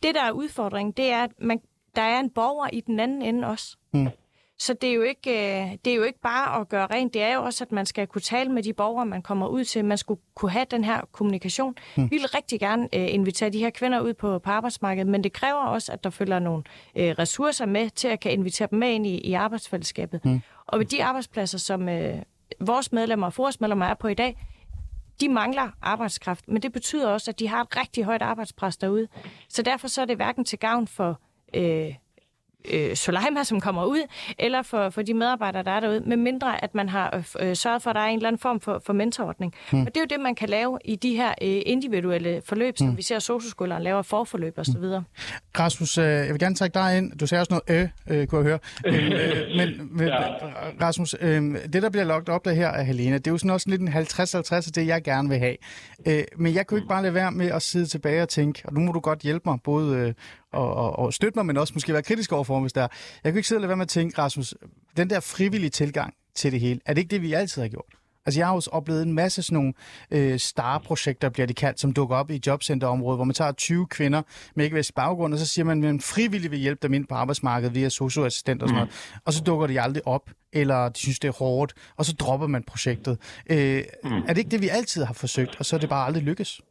[0.04, 1.60] det, der er udfordringen, det er, at man,
[1.96, 3.78] der er en borger i den anden ende også.
[3.94, 4.08] Mm.
[4.60, 7.22] Så det er, jo ikke, øh, det er jo ikke bare at gøre rent, det
[7.22, 9.86] er jo også, at man skal kunne tale med de borgere, man kommer ud til.
[9.86, 11.76] Man skulle kunne have den her kommunikation.
[11.98, 12.12] Mm.
[12.12, 15.34] Vi vil rigtig gerne øh, invitere de her kvinder ud på, på arbejdsmarkedet, men det
[15.34, 16.64] kræver også, at der følger nogle
[16.96, 20.26] øh, ressourcer med til at kan invitere dem med ind i, i arbejdsfællesskabet.
[20.26, 20.42] Mm.
[20.66, 22.16] Og ved de arbejdspladser, som øh,
[22.60, 24.38] vores medlemmer og forårsmedlemmer er på i dag,
[25.22, 29.08] de mangler arbejdskraft, men det betyder også, at de har et rigtig højt arbejdspres derude.
[29.50, 31.20] Så derfor så er det hverken til gavn for
[31.54, 31.94] øh,
[32.72, 34.08] øh, Soleima, som kommer ud,
[34.40, 37.82] eller for, for de medarbejdere, der er derude, med mindre at man har øh, sørget
[37.82, 39.54] for, at der er en eller anden form for, for mentorordning.
[39.72, 39.82] Hmm.
[39.82, 42.98] Og det er jo det, man kan lave i de her øh, individuelle forløb, som
[42.98, 44.78] vi ser socioskolerne laver forforløb osv.
[44.78, 45.04] Mm.
[45.60, 47.18] Rasmus, øh, jeg vil gerne trække dig ind.
[47.20, 48.60] Du sagde også noget øh, øh kunne jeg høre.
[48.92, 50.20] Men, øh, men, men Ja.
[50.82, 51.42] Rasmus, øh,
[51.74, 53.82] det der bliver lagt op der her af Helena, det er jo sådan også lidt
[53.82, 53.94] en 50-50
[54.54, 55.56] af det, jeg gerne vil have.
[56.08, 58.74] Øh, men jeg kunne ikke bare lade være med at sidde tilbage og tænke, og
[58.74, 60.14] nu må du godt hjælpe mig, både øh,
[60.54, 62.88] og, og, og støtte mig, men også måske være kritisk overfor, mig, hvis der er.
[63.24, 64.54] Jeg kunne ikke sidde og lade være med at tænke, Rasmus,
[64.98, 67.86] den der frivillige tilgang til det hele, er det ikke det, vi altid har gjort?
[68.26, 69.74] Altså, jeg har også oplevet en masse sådan nogle
[70.12, 74.22] øh, star-projekter, bliver de kaldt, som dukker op i jobcenterområdet, hvor man tager 20 kvinder
[74.56, 77.16] med ikke baggrund, og så siger man, at man frivilligt vil hjælpe dem ind på
[77.16, 79.20] arbejdsmarkedet via socioassistent og sådan noget.
[79.26, 82.48] Og så dukker de aldrig op, eller de synes, det er hårdt, og så dropper
[82.48, 83.18] man projektet.
[83.50, 86.24] Øh, Er det ikke det, vi altid har forsøgt, og så er det bare aldrig
[86.24, 86.62] lykkes?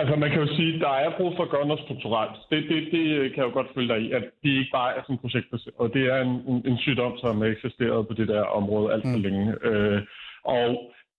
[0.00, 2.36] Altså, man kan jo sige, at der er brug for noget strukturelt.
[2.50, 5.02] Det, det, det kan jeg jo godt følge dig i, at det ikke bare er
[5.02, 5.48] sådan projekt,
[5.82, 9.04] og det er en, en, en sygdom, som har eksisteret på det der område alt
[9.12, 9.24] for mm.
[9.26, 9.46] længe.
[9.68, 10.00] Øh,
[10.44, 10.66] og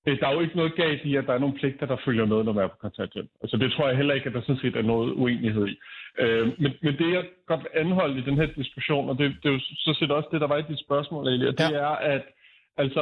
[0.07, 2.25] øh, der er jo ikke noget galt i, at der er nogle pligter, der følger
[2.25, 3.29] med, når man er på kontanthjælp.
[3.41, 5.75] Altså, det tror jeg heller ikke, at der sådan set er noget uenighed i.
[6.19, 9.49] Øh, men, men det, jeg godt vil anholde i den her diskussion, og det, det
[9.49, 11.95] er jo så set også det, der var i dit spørgsmål, Eli, og det er,
[12.15, 12.23] at
[12.77, 13.01] altså,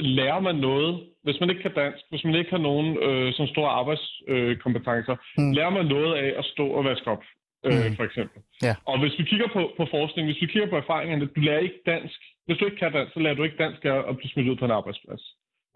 [0.00, 3.52] lærer man noget, hvis man ikke kan dansk, hvis man ikke har nogen øh, sådan
[3.54, 5.52] store arbejdskompetencer, øh, kompetencer, Mm.
[5.52, 7.24] lærer man noget af at stå og vaske op,
[7.66, 7.96] øh, Mm.
[7.96, 8.38] for eksempel.
[8.62, 8.74] Ja.
[8.86, 11.80] Og hvis vi kigger på, på forskning, hvis vi kigger på erfaringerne, du lærer ikke
[11.86, 12.20] dansk.
[12.46, 14.64] Hvis du ikke kan dansk, så lærer du ikke dansk at blive smidt ud på
[14.64, 15.22] en arbejdsplads.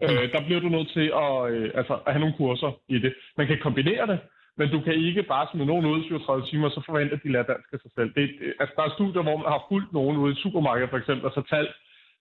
[0.01, 0.07] Mm.
[0.09, 3.13] Øh, der bliver du nødt til at, øh, altså, at have nogle kurser i det.
[3.37, 4.19] Man kan kombinere det,
[4.57, 7.23] men du kan ikke bare smide nogen ud i 37 timer, og så forvente, at
[7.23, 8.09] de lærer dansk af sig selv.
[8.17, 8.23] Det,
[8.59, 11.25] altså, der er studier, hvor man har fulgt nogen ude i et supermarked, for eksempel,
[11.25, 11.73] og så talt,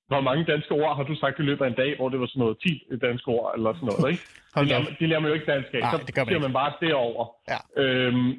[0.09, 2.26] hvor mange danske ord har du sagt i løbet af en dag, hvor det var
[2.26, 4.22] sådan noget 10 danske ord, eller sådan noget, ikke?
[4.55, 4.98] Hold De da lærer, op.
[5.00, 5.80] de lærer man jo ikke dansk af.
[5.80, 6.48] Nej, så det gør man siger ikke.
[6.48, 7.24] man bare derover.
[7.53, 7.61] Ja.
[7.82, 8.30] Øhm,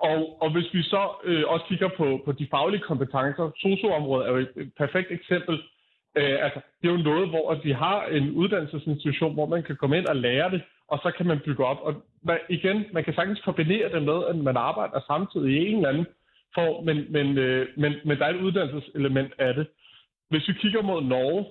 [0.00, 4.32] og, og hvis vi så øh, også kigger på, på de faglige kompetencer, socioområdet er
[4.32, 5.54] jo et, et perfekt eksempel.
[6.18, 9.76] Øh, altså, det er jo noget, hvor at vi har en uddannelsesinstitution, hvor man kan
[9.76, 11.80] komme ind og lære det, og så kan man bygge op.
[11.82, 15.76] Og man, igen, man kan sagtens kombinere det med, at man arbejder samtidig i en
[15.76, 16.06] eller anden
[16.54, 19.66] form, men, men, øh, men, men der er et uddannelseselement af det.
[20.30, 21.46] Hvis vi kigger mod Norge,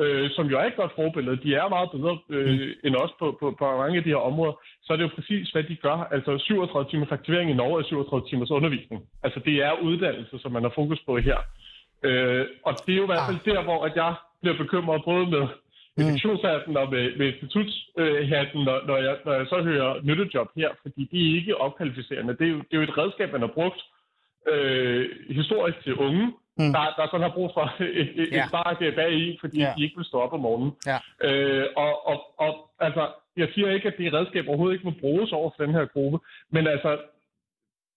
[0.00, 3.36] øh, som jo er et godt forbillede, de er meget bedre øh, end os på,
[3.40, 5.98] på, på mange af de her områder, så er det jo præcis, hvad de gør.
[6.14, 9.02] Altså 37 timers aktivering i Norge er 37 timers undervisning.
[9.22, 11.38] Altså det er uddannelse, som man har fokus på her.
[12.02, 15.26] Øh, og det er jo i hvert fald der, hvor at jeg bliver bekymret både
[15.26, 15.46] med
[15.98, 21.08] direktionshatten og med, med institutshatten, når, når, jeg, når jeg så hører nyttejob her, fordi
[21.12, 22.36] de er ikke opkvalificerende.
[22.38, 23.80] Det er jo, det er jo et redskab, man har brugt
[24.52, 26.72] øh, historisk til unge, mm.
[26.72, 27.64] der, der sådan har brug for
[28.02, 28.42] et, et, Ja.
[28.42, 29.64] et spark bag i, fordi Ja.
[29.66, 29.72] ja.
[29.76, 30.72] de ikke vil stå op om morgenen.
[30.86, 30.98] Ja.
[31.28, 35.32] Øh, og, og, og altså, jeg siger ikke, at det redskab overhovedet ikke må bruges
[35.32, 36.18] over for den her gruppe,
[36.50, 36.98] men altså,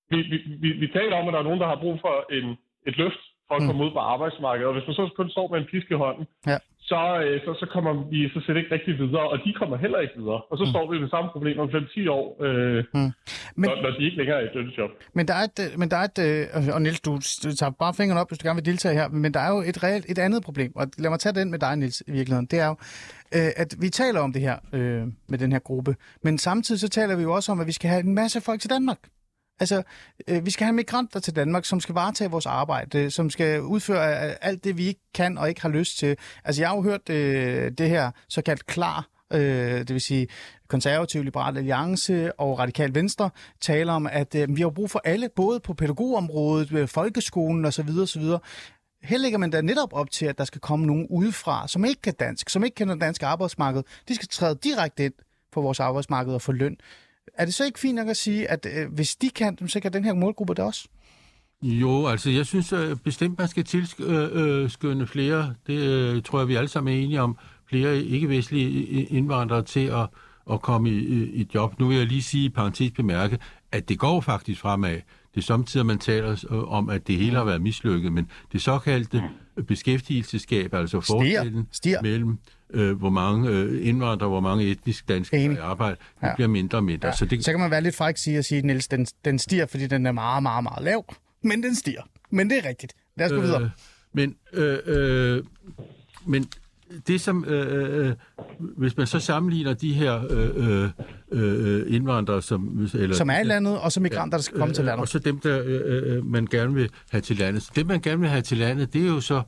[0.10, 2.58] vi, vi, vi, vi taler om, at der er nogen, der har brug for en,
[2.88, 3.20] et løft
[3.50, 4.68] for at komme ud på arbejdsmarkedet.
[4.70, 6.58] Og hvis man så kun står med en pisk i hånden, Ja.
[6.92, 10.00] så, øh, så, så kommer vi så set ikke rigtig videre, og de kommer heller
[10.06, 10.42] ikke videre.
[10.52, 13.14] Og så står vi med samme problem om 5-10 år, øh, Men-
[13.60, 13.66] men...
[13.70, 14.92] når, når de ikke længere er i et lønjob.
[15.18, 17.12] Men der er et, øh, men der er et øh, og Niels, du
[17.44, 19.60] du tager bare fingeren op, hvis du gerne vil deltage her, men der er jo
[19.72, 22.46] et reelt, et andet problem, og lad mig tage den med dig, Niels, i virkeligheden.
[22.52, 22.76] Det er jo,
[23.38, 26.90] øh, at vi taler om det her øh, med den her gruppe, men samtidig så
[26.90, 28.98] taler vi jo også om, at vi skal have en masse folk til Danmark.
[29.60, 29.84] Altså,
[30.28, 34.30] øh, vi skal have migranter til Danmark, som skal varetage vores arbejde, som skal udføre
[34.30, 36.18] øh, alt det, vi ikke kan og ikke har lyst til.
[36.44, 39.40] Altså, jeg har jo hørt øh, det her såkaldt klar, øh,
[39.80, 40.28] det vil sige
[40.68, 43.30] konservativ, liberal alliance og radikal venstre,
[43.62, 47.90] taler om, at øh, vi har brug for alle, både på pædagogområdet, øh, folkeskolen osv.
[48.02, 48.24] osv.
[49.04, 52.02] Her lægger man da netop op til, at der skal komme nogen udefra, som ikke
[52.02, 53.84] kan dansk, som ikke kender det danske arbejdsmarked.
[54.08, 55.14] De skal træde direkte ind
[55.52, 56.78] på vores arbejdsmarked og få løn.
[57.40, 59.94] Er det så ikke fint nok at sige, at øh, hvis de kan, så kan
[59.94, 60.88] den her målgruppe det også?
[61.62, 66.56] Jo, altså jeg synes øh, bestemt, man skal tilskynde flere, det øh, tror jeg, vi
[66.56, 67.38] alle sammen er enige om,
[67.70, 70.08] flere ikke-vestlige indvandrere til at,
[70.52, 71.80] at komme i, i, i job.
[71.80, 73.40] Nu vil jeg lige sige i parentes bemærke,
[73.72, 75.02] at det går faktisk fremad.
[75.36, 78.62] Det er samtidig, man taler øh, om, at det hele har været mislykket, men det
[78.62, 79.24] såkaldte
[79.68, 82.02] beskæftigelsesskab, altså forskellen Stiger.
[82.02, 82.38] mellem
[82.74, 85.56] øh, hvor mange øh, indvandrere, hvor mange etnisk danske Enig.
[85.58, 86.36] er i arbejde, det Ja.
[86.36, 87.08] bliver mindre og mindre.
[87.08, 87.16] Ja.
[87.16, 89.66] Så det, Så kan man være lidt fræk sige og sige, Niels, den, den stiger,
[89.66, 91.14] fordi den er meget, meget, meget lav.
[91.44, 92.02] Men den stiger.
[92.30, 92.94] Men det er rigtigt.
[93.18, 93.72] Lad os gå videre.
[94.14, 95.44] Men, øh, øh,
[96.26, 96.48] men
[97.08, 98.14] det som, øh, øh,
[98.60, 100.90] hvis man så sammenligner de her øh,
[101.32, 104.74] øh, øh, indvandrere, som, eller, Som er i landet, og så migranter, der skal komme
[104.74, 105.02] til øh, landet.
[105.02, 107.64] Og så dem, der øh, øh, man gerne vil have til landet.
[107.64, 109.42] Så dem, man gerne vil have til landet, det er jo så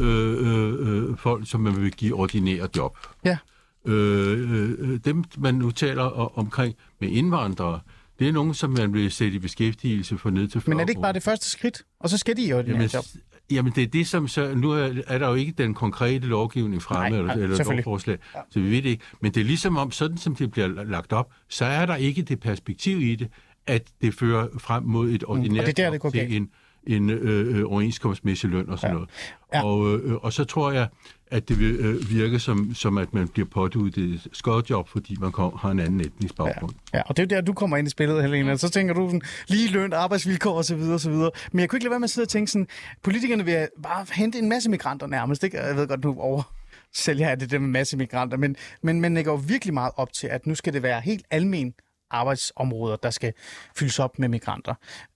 [0.00, 2.98] øh, øh, øh, folk, som man vil give ordinære job.
[3.24, 3.38] Ja.
[3.84, 6.02] Øh, øh, dem, man nu taler
[6.38, 7.80] omkring med indvandrere,
[8.18, 10.84] det er nogen, som man vil sætte i beskæftigelse for ned til 40 Men er
[10.84, 11.82] det ikke bare det første skridt?
[12.00, 13.04] Og så skal de jo i Jamen, job.
[13.50, 14.54] jamen, det er det, som så...
[14.54, 18.40] Nu er, er der jo ikke den konkrete lovgivning fremme, Nej, eller, eller lovforslag, ja.
[18.50, 19.04] så vi ved det ikke.
[19.20, 22.22] Men det er ligesom om, sådan som det bliver lagt op, så er der ikke
[22.22, 23.28] det perspektiv i det,
[23.66, 26.36] at det fører frem mod et ordinært Mm, og det er der, det går til
[26.36, 26.50] en,
[26.86, 28.94] en øh, øh, overenskomstmæssig løn og sådan Ja.
[28.94, 29.10] noget.
[29.54, 29.64] Ja.
[29.64, 30.88] Og, øh, og så tror jeg,
[31.30, 35.32] at det vil øh, virke som, som, at man bliver påduttet et skodjob, fordi man
[35.32, 36.72] kom, har en anden etnisk baggrund.
[36.94, 38.56] Ja, og det er jo der, du kommer ind i spillet, Helena.
[38.56, 40.80] Så tænker du sådan, lige løn, arbejdsvilkår osv.
[40.80, 41.12] osv.
[41.12, 41.30] Men
[41.60, 42.66] jeg kunne ikke lade være med at sidde og tænke sådan,
[43.02, 45.44] politikerne vil bare hente en masse migranter nærmest.
[45.44, 45.60] Ikke?
[45.60, 46.52] Jeg ved godt, nu over
[46.94, 50.12] sælger jeg det der med masse migranter, men, men man lægger jo virkelig meget op
[50.12, 51.74] til, at nu skal det være helt almen
[52.10, 53.32] arbejdsområder, der skal
[53.78, 54.74] fyldes op med migranter.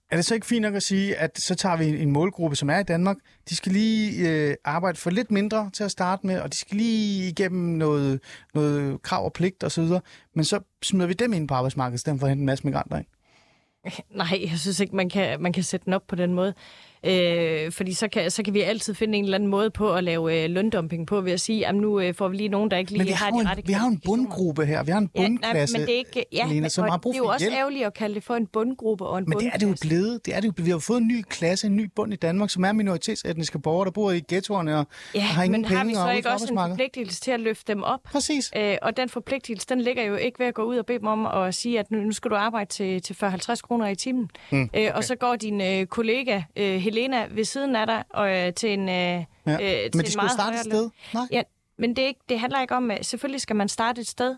[0.09, 2.69] Er det så ikke fint nok at sige, at så tager vi en målgruppe, som
[2.69, 3.17] er i Danmark,
[3.49, 6.77] de skal lige øh, arbejde for lidt mindre til at starte med, og de skal
[6.77, 8.19] lige igennem noget,
[8.53, 9.83] noget krav og pligt osv.,
[10.35, 12.65] men så smider vi dem ind på arbejdsmarkedet, i stedet for at hente en masse
[12.65, 13.05] migranter ind.
[14.17, 16.53] Nej, jeg synes ikke, man kan, man kan sætte den op på den måde.
[17.05, 20.03] Øh, fordi så kan, så kan vi altid finde en eller anden måde på at
[20.03, 22.77] lave øh, løndumping på ved at sige, at nu øh, får vi lige nogen, der
[22.77, 24.83] ikke lige Men vi har, har, jo de rette en, vi har en bundgruppe her,
[24.83, 26.97] vi har en Ja, nej, bundklasse, men det er ikke, ja, Lena, men, som har
[26.97, 27.57] brug det er jo for også hjælp.
[27.57, 29.87] ærgerligt at kalde det for en bundgruppe og en Men det er det jo bundklasse.
[29.87, 30.25] blevet.
[30.25, 30.53] Det er det jo.
[30.63, 33.85] Vi har fået en ny klasse, en ny bund i Danmark, som er minoritetsetniske borgere,
[33.85, 36.11] der bor i ghettoerne og, Ja, og har ingen men har penge vi og så
[36.11, 37.99] ikke også en forpligtelse til at løfte dem op?
[38.03, 38.51] Præcis.
[38.57, 41.07] Øh, og den forpligtelse, den ligger jo ikke ved at gå ud og bede dem
[41.07, 44.29] om at sige, at nu, nu skal du arbejde til, til 40-50 kroner i timen.
[44.51, 44.85] Mm, okay.
[44.87, 48.53] øh, og så går din øh, kollega øh, Helena ved siden af dig og, øh,
[48.53, 49.23] til en, øh, ja.
[49.45, 50.89] Øh, til Men en de skulle starte et sted.
[51.13, 51.23] Nej.
[51.31, 51.41] Ja,
[51.77, 54.35] men det, er ikke, det handler ikke om, at selvfølgelig skal man starte et sted,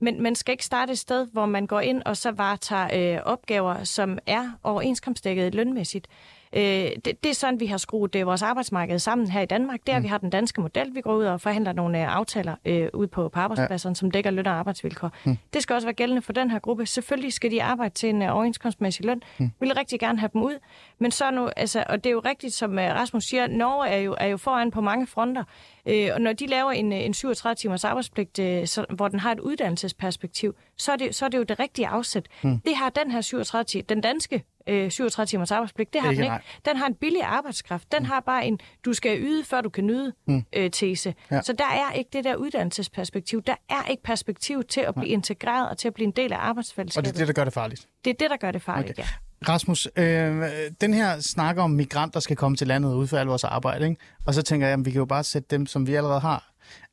[0.00, 3.22] men man skal ikke starte et sted, hvor man går ind og så varetager øh,
[3.24, 6.08] opgaver, som er overenskomstdækket lønmæssigt.
[6.56, 6.62] Øh,
[7.04, 9.80] det, det er sådan, vi har skruet øh, vores arbejdsmarked sammen her i Danmark.
[9.86, 10.02] Der mm.
[10.02, 10.94] vi har den danske model.
[10.94, 13.94] Vi går ud og forhandler nogle øh, aftaler øh, ud på, på arbejdspladserne, ja.
[13.94, 15.10] som dækker løn og arbejdsvilkår.
[15.24, 15.38] Mm.
[15.52, 16.86] Det skal også være gældende for den her gruppe.
[16.86, 19.22] Selvfølgelig skal de arbejde til en øh, overenskomstmæssig løn.
[19.38, 19.44] Mm.
[19.60, 20.58] Vi vil rigtig gerne have dem ud.
[20.98, 23.98] Men så nu, altså, og det er jo rigtigt, som øh, Rasmus siger, Norge er
[23.98, 25.44] jo, er jo foran på mange fronter.
[25.88, 29.32] Øh, og når de laver en, øh, en 37-timers arbejdspligt, øh, så, hvor den har
[29.32, 32.26] et uddannelsesperspektiv, så er det, så er det jo det rigtige afsæt.
[32.42, 32.60] Mm.
[32.60, 36.18] Det har den her 37 ti- den danske øh, 37 timers arbejdspligt, det har Ikke
[36.18, 36.32] den ikke.
[36.34, 36.42] nej.
[36.64, 37.92] Den har en billig arbejdskraft.
[37.92, 38.04] Den mm.
[38.08, 40.44] har bare en, du skal yde, før du kan nyde mm.
[40.52, 41.14] øh, tese.
[41.30, 41.42] Ja.
[41.42, 43.42] Så der er ikke det der uddannelsesperspektiv.
[43.42, 46.36] Der er ikke perspektiv til at blive integreret og til at blive en del af
[46.36, 47.04] Og arbejdsfællesskabet.
[47.14, 47.88] det er det, der gør det farligt.
[48.04, 49.02] det er det, der gør det farligt, okay.
[49.02, 49.08] ja.
[49.48, 50.32] Rasmus, øh,
[50.80, 54.00] den her snakker om migranter skal komme til landet og udføre al vores arbejde, ikke?
[54.26, 56.40] og så tænker jeg, at vi kan jo bare sætte dem, som vi allerede har.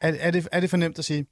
[0.02, 1.26] Er, er, det, er det for nemt at sige?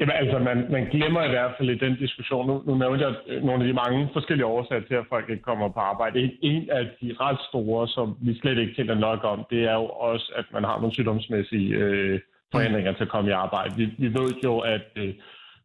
[0.00, 2.46] Jamen altså, man, man glemmer i hvert fald i den diskussion.
[2.46, 5.42] Nu, nu nævnte jeg øh, nogle af de mange forskellige årsager til, at folk ikke
[5.42, 6.20] kommer på arbejde.
[6.20, 9.74] En, en af de ret store, som vi slet ikke tænker nok om, det er
[9.74, 12.20] jo også, at man har nogle sygdomsmæssige øh,
[12.52, 13.76] forhindringer til at komme i arbejde.
[13.76, 15.14] Vi, vi ved jo, at øh,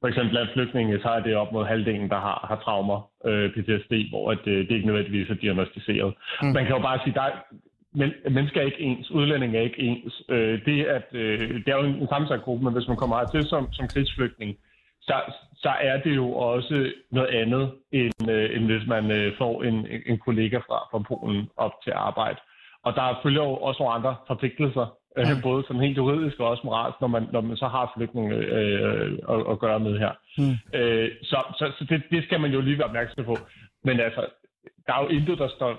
[0.01, 3.49] for eksempel blandt flygtninge, så er det op mod halvdelen, der har, har traumer, øh,
[3.53, 6.13] PTSD, hvor at, øh, det ikke nødvendigvis er diagnostiseret.
[6.41, 6.47] Mm.
[6.47, 7.25] Man kan jo bare sige, der,
[7.93, 10.21] men mennesker er ikke ens, udlændinge er ikke ens.
[10.29, 13.17] Øh, det, at, øh, det er jo en, en sammensat gruppe, men hvis man kommer
[13.17, 14.57] hertil som, som krigsflygtning,
[15.01, 15.15] så,
[15.55, 19.87] så er det jo også noget andet, end, øh, end hvis man øh, får en,
[20.05, 22.39] en kollega fra, fra Polen op til arbejde.
[22.83, 24.85] Og der følger jo også nogle andre forpligtelser,
[25.17, 28.35] øh, både sådan helt juridisk og også moralsk, når man, når man så har flygtninge
[28.35, 30.13] øh, at, at gøre med her.
[30.37, 30.79] Mm.
[30.79, 33.37] Øh, så så, så det, det skal man jo lige være opmærksom på.
[33.83, 34.25] Men altså,
[34.87, 35.71] der er jo intet, der står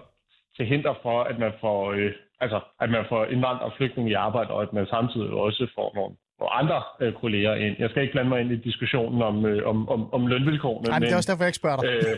[0.57, 4.15] til hinder for, at man får, øh, altså, at man får indvandrere og flygtninge i
[4.27, 7.75] arbejde, og at man samtidig også får nogle og andre øh, kolleger ind.
[7.79, 10.89] Jeg skal ikke blande mig ind i diskussionen om, øh, om, om, om lønvilkårene.
[10.89, 11.89] Nej, men det er også derfor, jeg ikke spørger dig.
[11.95, 12.17] Øh,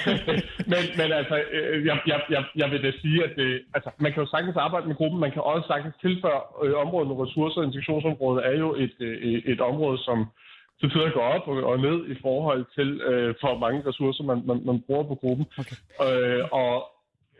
[0.72, 4.12] men, men altså, øh, jeg, jeg, jeg, jeg vil da sige, at det, altså, man
[4.12, 7.62] kan jo sagtens arbejde med gruppen, man kan også sagtens tilføre øh, området med ressourcer.
[7.62, 10.18] Integrationsområdet er jo et, øh, et område, som
[10.80, 14.42] til tider går op og, og ned i forhold til, øh, for mange ressourcer, man,
[14.46, 15.46] man, man bruger på gruppen.
[15.62, 15.76] Okay.
[16.06, 16.74] Øh, og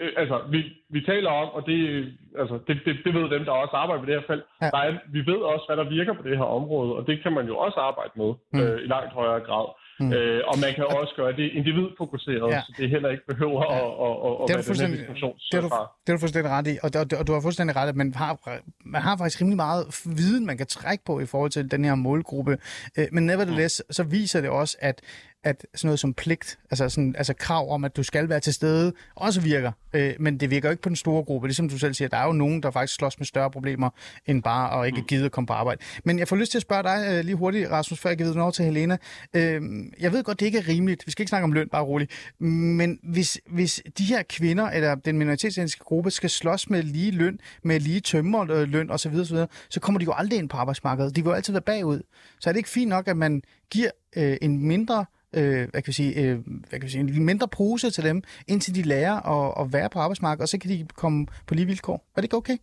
[0.01, 1.79] øh, altså, vi, vi taler om, og det,
[2.39, 4.67] altså, det, det, det ved dem, der også arbejder på det her felt, ja.
[4.75, 7.33] der er, vi ved også, hvad der virker på det her område, og det kan
[7.33, 8.61] man jo også arbejde med mm.
[8.61, 9.69] øh, i langt højere grad.
[10.01, 10.13] Mm.
[10.13, 12.61] Øh, og man kan også gøre det individfokuseret, ja.
[12.61, 13.77] så det heller ikke behøver ja.
[13.79, 15.15] at, at, at, det være den her
[15.53, 15.69] det er, du,
[16.07, 18.15] det er du fuldstændig ret i, og, og, og du har fuldstændig ret, at man
[18.15, 18.33] har,
[18.85, 19.83] man har faktisk rimelig meget
[20.19, 22.59] viden, man kan trække på i forhold til den her målgruppe.
[22.99, 23.93] Øh, men nevertheless, mm.
[23.93, 25.03] så viser det også, at
[25.45, 28.55] at sådan noget som pligt, altså, sådan, altså krav om, at du skal være til
[28.55, 29.72] stede, også virker.
[29.93, 31.49] Øh, men det virker jo ikke på den store gruppe.
[31.49, 33.91] Ligesom du selv siger, der er jo nogen, der faktisk slås med større problemer,
[34.26, 35.07] end bare at ikke mm.
[35.07, 35.80] gide at komme på arbejde.
[36.05, 38.43] Men jeg får lyst til at spørge dig øh, lige hurtigt, Rasmus, før jeg giver
[38.43, 38.97] over til Helena.
[39.34, 39.62] Øh,
[40.01, 41.07] jeg ved godt, det ikke er rimeligt.
[41.07, 42.12] Vi skal ikke snakke om løn, bare roligt.
[42.38, 47.38] Men hvis, hvis de her kvinder, eller den minoritetsetniske gruppe, skal slås med lige løn,
[47.62, 49.36] med lige tømmerløn osv., osv.,
[49.68, 51.16] så kommer de jo aldrig ind på arbejdsmarkedet.
[51.16, 52.03] De vil jo altid være bagud.
[52.41, 55.87] Så er det ikke fint nok, at man giver øh, en mindre øh, hvad kan
[55.87, 59.14] vi sige, øh, hvad kan vi sige, en mindre pose til dem, indtil de lærer
[59.14, 61.95] at, at være på arbejdsmarkedet, og så kan de komme på lige vilkår.
[62.16, 62.57] Er det ikke okay?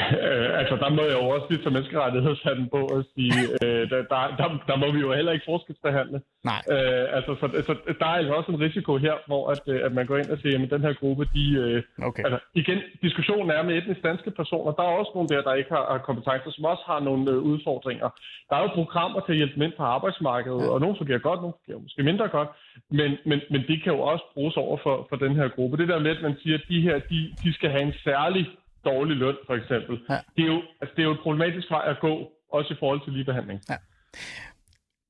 [0.00, 4.00] Øh, altså, der må jeg jo også lige tage menneskerettighedshatten på og sige, øh, der,
[4.12, 6.18] der, der, der må vi jo heller ikke forskelsbehandle.
[6.50, 6.62] Nej.
[6.74, 9.92] Øh, altså, så, så der er altså også en risiko her, hvor at, øh, at
[9.92, 11.44] man går ind og siger, at den her gruppe, de...
[11.62, 12.24] Øh, okay.
[12.26, 14.72] Altså, igen, diskussionen er med etnisk danske personer.
[14.72, 17.38] Der er også nogle der, der ikke har, har kompetencer, som også har nogle øh,
[17.38, 18.08] udfordringer.
[18.48, 20.70] Der er jo programmer til at hjælpe dem ind på arbejdsmarkedet, ja.
[20.72, 22.48] og nogle fungerer godt, nogle fungerer måske mindre godt,
[22.90, 25.76] men, men, men det kan jo også bruges over for, for den her gruppe.
[25.76, 28.46] Det der med, at man siger, at de her, de, de skal have en særlig
[28.84, 29.94] dårlig løn, for eksempel.
[30.10, 30.18] Ja.
[30.36, 32.12] Det, er jo, altså, det er jo et problematisk vej at gå,
[32.52, 33.60] også i forhold til ligebehandling.
[33.70, 33.76] Ja.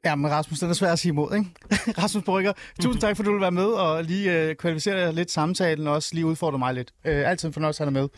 [0.04, 1.50] Ja, men Rasmus, det er svært at sige imod, ikke?
[2.02, 5.86] Rasmus Brygger, tusind tak, for du vil være med og lige øh, kvalificere lidt samtalen
[5.86, 6.92] og også lige udfordre mig lidt.
[7.04, 8.08] Øh, altid en fornøjelse at have med.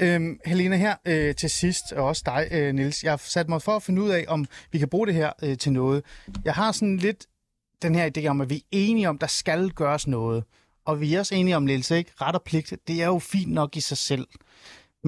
[0.00, 3.04] Øh, Helena, her øh, til sidst, og også dig, øh, Nils.
[3.04, 5.32] Jeg har sat mig for at finde ud af, om vi kan bruge det her
[5.42, 6.04] øh, til noget.
[6.44, 7.26] Jeg har sådan lidt
[7.82, 10.44] den her idé om, at vi er enige om, der skal gøres noget.
[10.84, 12.10] Og vi er også enige om, Niels, ikke?
[12.20, 14.26] Ret og pligt, det er jo fint nok i sig selv.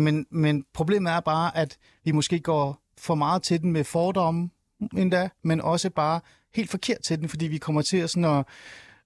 [0.00, 4.50] Men, men problemet er bare, at vi måske går for meget til den med fordomme
[4.96, 6.20] endda, men også bare
[6.54, 8.44] helt forkert til den, fordi vi kommer til at, sådan at,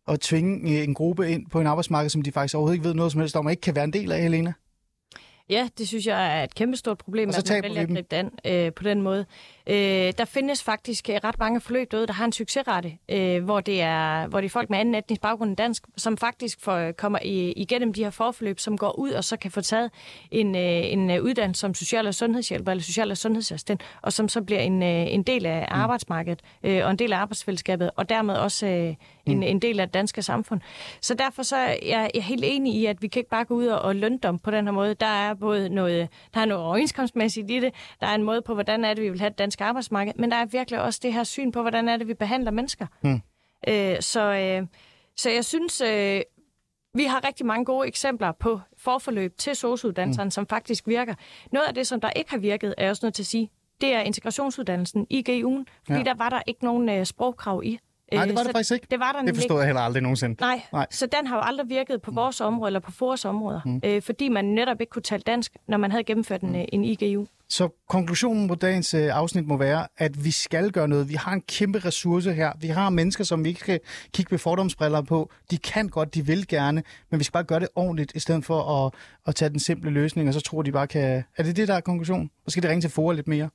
[0.09, 3.13] at tvinge en gruppe ind på en arbejdsmarked, som de faktisk overhovedet ikke ved noget
[3.13, 4.53] som helst om, og ikke kan være en del af, Helena.
[5.51, 8.73] Ja, det synes jeg er et kæmpestort problem, at man vælger at gribe den øh,
[8.73, 9.27] på den måde.
[9.67, 13.61] Øh, der findes faktisk øh, ret mange forløb derude, der har en succesrate, øh, hvor,
[13.61, 16.93] det er, hvor det er folk med anden etnisk baggrund end dansk, som faktisk får,
[16.93, 19.91] kommer i, igennem de her forforløb, som går ud og så kan få taget
[20.31, 24.29] en, øh, en øh, uddannelse som social- og sundhedshjælper eller social- og sundhedsassistent, og som
[24.29, 25.81] så bliver en, øh, en del af mm.
[25.81, 28.95] arbejdsmarkedet øh, og en del af arbejdsfællesskabet, og dermed også øh,
[29.27, 29.43] en, mm.
[29.43, 30.61] en del af det danske samfund.
[31.01, 33.55] Så derfor så er jeg, jeg helt enig i, at vi kan ikke bare gå
[33.55, 34.95] ud og, og lønne dem på den her måde.
[34.95, 38.55] Der er både noget, der er noget overenskomstmæssigt i det, der er en måde på,
[38.55, 41.12] hvordan er det, vi vil have et dansk arbejdsmarked, men der er virkelig også det
[41.12, 42.87] her syn på, hvordan er det, vi behandler mennesker.
[43.03, 43.20] Mm.
[43.68, 44.66] Øh, så, øh,
[45.16, 46.20] så jeg synes, øh,
[46.95, 50.31] vi har rigtig mange gode eksempler på forforløb til sosuddannelserne, mm.
[50.31, 51.14] som faktisk virker.
[51.53, 53.51] Noget af det, som der ikke har virket, er også nødt til at sige,
[53.81, 56.05] det er integrationsuddannelsen i GU'en, fordi ja.
[56.05, 57.79] der var der ikke nogen øh, sprogkrav i.
[58.15, 58.87] Nej, det var det faktisk ikke.
[58.91, 60.37] Det var der Det forstod jeg heller aldrig nogensinde.
[60.41, 63.61] Nej, Nej, så den har jo aldrig virket på vores område eller på vores områder,
[63.65, 63.81] mm.
[63.85, 66.55] øh, fordi man netop ikke kunne tale dansk, når man havde gennemført en, mm.
[66.55, 67.27] Øh, en IGU.
[67.49, 71.09] Så konklusionen på dagens øh, afsnit må være, at vi skal gøre noget.
[71.09, 72.53] Vi har en kæmpe ressource her.
[72.61, 73.81] Vi har mennesker, som vi ikke skal
[74.15, 75.31] kigge med fordomsbriller på.
[75.51, 78.45] De kan godt, de vil gerne, men vi skal bare gøre det ordentligt, i stedet
[78.45, 78.93] for at,
[79.27, 81.25] at tage den simple løsning, og så tror de bare kan...
[81.37, 82.31] Er det det, der er konklusionen?
[82.45, 83.49] Så skal de ringe til FOA lidt mere.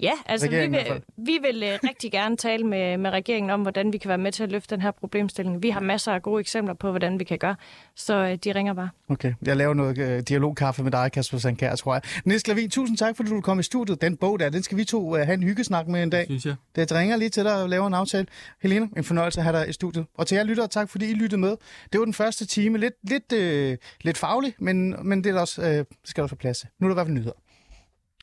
[0.00, 3.62] Ja, altså vi Regeringen vil, vi vil uh, rigtig gerne tale med, med regeringen om,
[3.62, 5.62] hvordan vi kan være med til at løfte den her problemstilling.
[5.62, 7.56] Vi har masser af gode eksempler på, hvordan vi kan gøre,
[7.94, 8.88] så uh, de ringer bare.
[9.08, 12.02] Okay, jeg laver noget øh, dialogkaffe med dig, Kasper Sankær, tror jeg.
[12.24, 14.00] Niels Lavin, tusind tak, fordi du kom i studiet.
[14.00, 16.24] Den bog der, den skal vi to øh, have en hyggesnak med en dag.
[16.26, 16.54] Synes jeg.
[16.76, 18.26] Det ringer lige til dig og laver en aftale.
[18.62, 20.06] Helena, en fornøjelse at have dig i studiet.
[20.14, 21.56] Og til jer lyttere, tak fordi I lyttede med.
[21.92, 22.78] Det var den første time.
[22.78, 26.38] Lidt, lidt, øh, lidt faglig, men, men det er også, øh, skal der også være
[26.38, 26.68] plads til.
[26.80, 27.43] Nu er der i hvert fald nyheder.